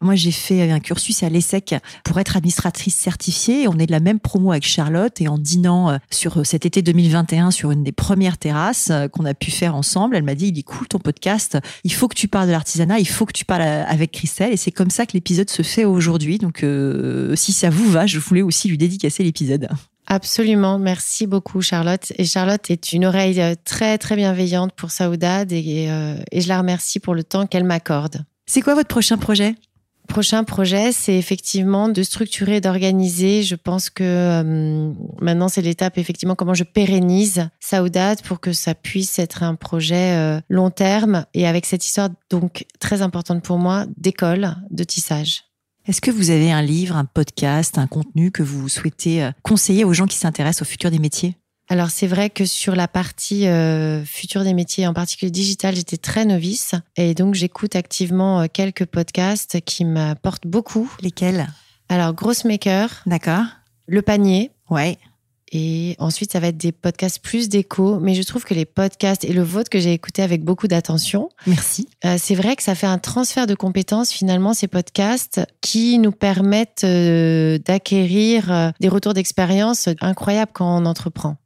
Moi, 0.00 0.14
j'ai 0.14 0.30
fait 0.30 0.70
un 0.70 0.80
cursus 0.80 1.22
à 1.22 1.28
l'ESSEC 1.28 1.74
pour 2.04 2.18
être 2.18 2.38
administratrice 2.38 2.94
certifiée. 2.94 3.68
On 3.68 3.78
est 3.78 3.86
de 3.86 3.92
la 3.92 4.00
même 4.00 4.18
promo 4.18 4.50
avec 4.50 4.66
Charlotte 4.66 5.20
et 5.20 5.28
en 5.28 5.36
dînant 5.36 5.90
euh, 5.90 5.98
sur 6.10 6.38
euh, 6.38 6.44
cet 6.44 6.64
été 6.64 6.80
2021 6.80 7.50
sur 7.50 7.70
une 7.70 7.84
des 7.84 7.92
premières 7.92 8.38
terrasses 8.38 8.88
euh, 8.90 9.08
qu'on 9.08 9.26
a 9.26 9.34
pu 9.34 9.50
faire 9.50 9.74
ensemble, 9.74 10.16
elle 10.16 10.22
m'a 10.22 10.34
dit, 10.34 10.48
il 10.48 10.58
est 10.58 10.62
cool 10.62 10.88
ton 10.88 10.98
podcast. 10.98 11.58
Il 11.84 11.92
faut 11.92 12.08
que 12.08 12.16
tu 12.16 12.28
parles 12.28 12.46
de 12.46 12.52
l'artisanat. 12.52 12.98
Il 12.98 13.08
faut 13.08 13.26
que 13.26 13.32
tu 13.32 13.44
parles 13.44 13.62
avec 13.62 14.12
Christelle. 14.12 14.54
Et 14.54 14.56
c'est 14.56 14.72
comme 14.72 14.90
ça 14.90 15.04
que 15.04 15.12
l'épisode 15.12 15.50
se 15.50 15.62
fait 15.62 15.84
aujourd'hui. 15.84 16.38
Donc, 16.38 16.64
si 17.34 17.52
ça 17.52 17.68
vous 17.68 17.90
va, 17.90 18.05
je 18.06 18.18
voulais 18.18 18.42
aussi 18.42 18.68
lui 18.68 18.78
dédicacer 18.78 19.22
l'épisode. 19.22 19.68
Absolument, 20.06 20.78
merci 20.78 21.26
beaucoup 21.26 21.62
Charlotte. 21.62 22.12
Et 22.16 22.24
Charlotte 22.24 22.70
est 22.70 22.92
une 22.92 23.04
oreille 23.04 23.40
euh, 23.40 23.54
très 23.64 23.98
très 23.98 24.14
bienveillante 24.14 24.72
pour 24.72 24.92
Saoudade 24.92 25.52
et, 25.52 25.86
euh, 25.90 26.16
et 26.30 26.40
je 26.40 26.48
la 26.48 26.58
remercie 26.58 27.00
pour 27.00 27.14
le 27.14 27.24
temps 27.24 27.46
qu'elle 27.46 27.64
m'accorde. 27.64 28.24
C'est 28.46 28.62
quoi 28.62 28.74
votre 28.74 28.88
prochain 28.88 29.18
projet? 29.18 29.56
Prochain 30.06 30.44
projet, 30.44 30.92
c'est 30.92 31.16
effectivement 31.16 31.88
de 31.88 32.04
structurer, 32.04 32.60
d'organiser. 32.60 33.42
Je 33.42 33.56
pense 33.56 33.90
que 33.90 34.04
euh, 34.04 34.92
maintenant 35.20 35.48
c'est 35.48 35.62
l'étape 35.62 35.98
effectivement 35.98 36.36
comment 36.36 36.54
je 36.54 36.62
pérennise 36.62 37.48
Saoudade 37.58 38.22
pour 38.22 38.38
que 38.38 38.52
ça 38.52 38.76
puisse 38.76 39.18
être 39.18 39.42
un 39.42 39.56
projet 39.56 40.40
long 40.48 40.70
terme 40.70 41.24
et 41.34 41.48
avec 41.48 41.66
cette 41.66 41.84
histoire 41.84 42.10
donc 42.30 42.66
très 42.78 43.02
importante 43.02 43.42
pour 43.42 43.58
moi 43.58 43.86
d'école 43.96 44.54
de 44.70 44.84
tissage. 44.84 45.45
Est-ce 45.86 46.00
que 46.00 46.10
vous 46.10 46.30
avez 46.30 46.50
un 46.50 46.62
livre, 46.62 46.96
un 46.96 47.04
podcast, 47.04 47.78
un 47.78 47.86
contenu 47.86 48.32
que 48.32 48.42
vous 48.42 48.68
souhaitez 48.68 49.22
euh, 49.22 49.30
conseiller 49.42 49.84
aux 49.84 49.92
gens 49.92 50.06
qui 50.06 50.16
s'intéressent 50.16 50.62
au 50.62 50.64
futur 50.64 50.90
des 50.90 50.98
métiers? 50.98 51.36
Alors 51.68 51.90
c'est 51.90 52.08
vrai 52.08 52.28
que 52.28 52.44
sur 52.44 52.74
la 52.74 52.88
partie 52.88 53.46
euh, 53.46 54.04
futur 54.04 54.42
des 54.42 54.52
métiers, 54.52 54.88
en 54.88 54.94
particulier 54.94 55.30
digital, 55.30 55.76
j'étais 55.76 55.96
très 55.96 56.24
novice 56.24 56.74
et 56.96 57.14
donc 57.14 57.34
j'écoute 57.34 57.76
activement 57.76 58.40
euh, 58.40 58.46
quelques 58.52 58.84
podcasts 58.84 59.60
qui 59.60 59.84
m'apportent 59.84 60.48
beaucoup. 60.48 60.90
Lesquels? 61.02 61.46
Alors 61.88 62.14
Grossmaker. 62.14 63.02
D'accord. 63.06 63.44
Le 63.86 64.02
panier. 64.02 64.50
Ouais. 64.70 64.98
Et 65.52 65.94
ensuite, 65.98 66.32
ça 66.32 66.40
va 66.40 66.48
être 66.48 66.56
des 66.56 66.72
podcasts 66.72 67.20
plus 67.20 67.48
d'écho. 67.48 68.00
Mais 68.00 68.14
je 68.14 68.22
trouve 68.22 68.44
que 68.44 68.54
les 68.54 68.64
podcasts 68.64 69.24
et 69.24 69.32
le 69.32 69.42
vôtre 69.42 69.70
que 69.70 69.78
j'ai 69.78 69.92
écouté 69.92 70.22
avec 70.22 70.44
beaucoup 70.44 70.66
d'attention. 70.66 71.28
Merci. 71.46 71.88
Euh, 72.04 72.16
c'est 72.18 72.34
vrai 72.34 72.56
que 72.56 72.62
ça 72.62 72.74
fait 72.74 72.86
un 72.86 72.98
transfert 72.98 73.46
de 73.46 73.54
compétences, 73.54 74.12
finalement, 74.12 74.54
ces 74.54 74.68
podcasts 74.68 75.40
qui 75.60 75.98
nous 75.98 76.12
permettent 76.12 76.84
euh, 76.84 77.58
d'acquérir 77.58 78.50
euh, 78.50 78.70
des 78.80 78.88
retours 78.88 79.14
d'expérience 79.14 79.88
incroyables 80.00 80.52
quand 80.52 80.82
on 80.82 80.84
entreprend. 80.84 81.36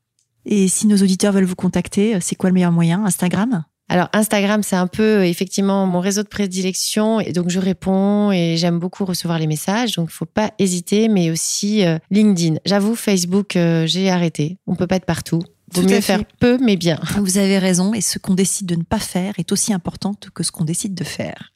Et 0.46 0.68
si 0.68 0.86
nos 0.86 0.96
auditeurs 0.96 1.32
veulent 1.32 1.44
vous 1.44 1.54
contacter, 1.54 2.18
c'est 2.20 2.34
quoi 2.34 2.48
le 2.48 2.54
meilleur 2.54 2.72
moyen? 2.72 3.04
Instagram? 3.04 3.64
Alors 3.90 4.08
Instagram, 4.12 4.62
c'est 4.62 4.76
un 4.76 4.86
peu 4.86 5.24
effectivement 5.26 5.84
mon 5.84 5.98
réseau 5.98 6.22
de 6.22 6.28
prédilection 6.28 7.18
et 7.18 7.32
donc 7.32 7.50
je 7.50 7.58
réponds 7.58 8.30
et 8.30 8.56
j'aime 8.56 8.78
beaucoup 8.78 9.04
recevoir 9.04 9.40
les 9.40 9.48
messages. 9.48 9.96
Donc 9.96 10.10
il 10.12 10.14
faut 10.14 10.26
pas 10.26 10.52
hésiter, 10.60 11.08
mais 11.08 11.28
aussi 11.32 11.84
euh, 11.84 11.98
LinkedIn. 12.12 12.58
J'avoue, 12.64 12.94
Facebook, 12.94 13.56
euh, 13.56 13.88
j'ai 13.88 14.08
arrêté. 14.08 14.58
On 14.68 14.76
peut 14.76 14.86
pas 14.86 14.94
être 14.94 15.06
partout. 15.06 15.40
Vaut 15.74 15.82
mieux 15.82 16.00
faire 16.00 16.22
peu, 16.38 16.56
mais 16.62 16.76
bien. 16.76 17.00
Vous 17.18 17.38
avez 17.38 17.58
raison. 17.58 17.92
Et 17.92 18.00
ce 18.00 18.20
qu'on 18.20 18.34
décide 18.34 18.66
de 18.66 18.76
ne 18.76 18.84
pas 18.84 19.00
faire 19.00 19.34
est 19.38 19.50
aussi 19.50 19.72
important 19.72 20.14
que 20.34 20.44
ce 20.44 20.52
qu'on 20.52 20.64
décide 20.64 20.94
de 20.94 21.04
faire. 21.04 21.50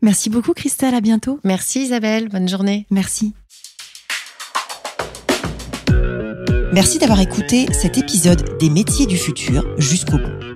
Merci 0.00 0.30
beaucoup, 0.30 0.54
Christelle. 0.54 0.94
À 0.94 1.02
bientôt. 1.02 1.40
Merci, 1.44 1.82
Isabelle. 1.82 2.30
Bonne 2.30 2.48
journée. 2.48 2.86
Merci. 2.90 3.34
Merci 6.72 6.98
d'avoir 6.98 7.20
écouté 7.20 7.66
cet 7.72 7.98
épisode 7.98 8.56
des 8.58 8.70
métiers 8.70 9.06
du 9.06 9.18
futur 9.18 9.66
jusqu'au 9.78 10.16
bout. 10.16 10.55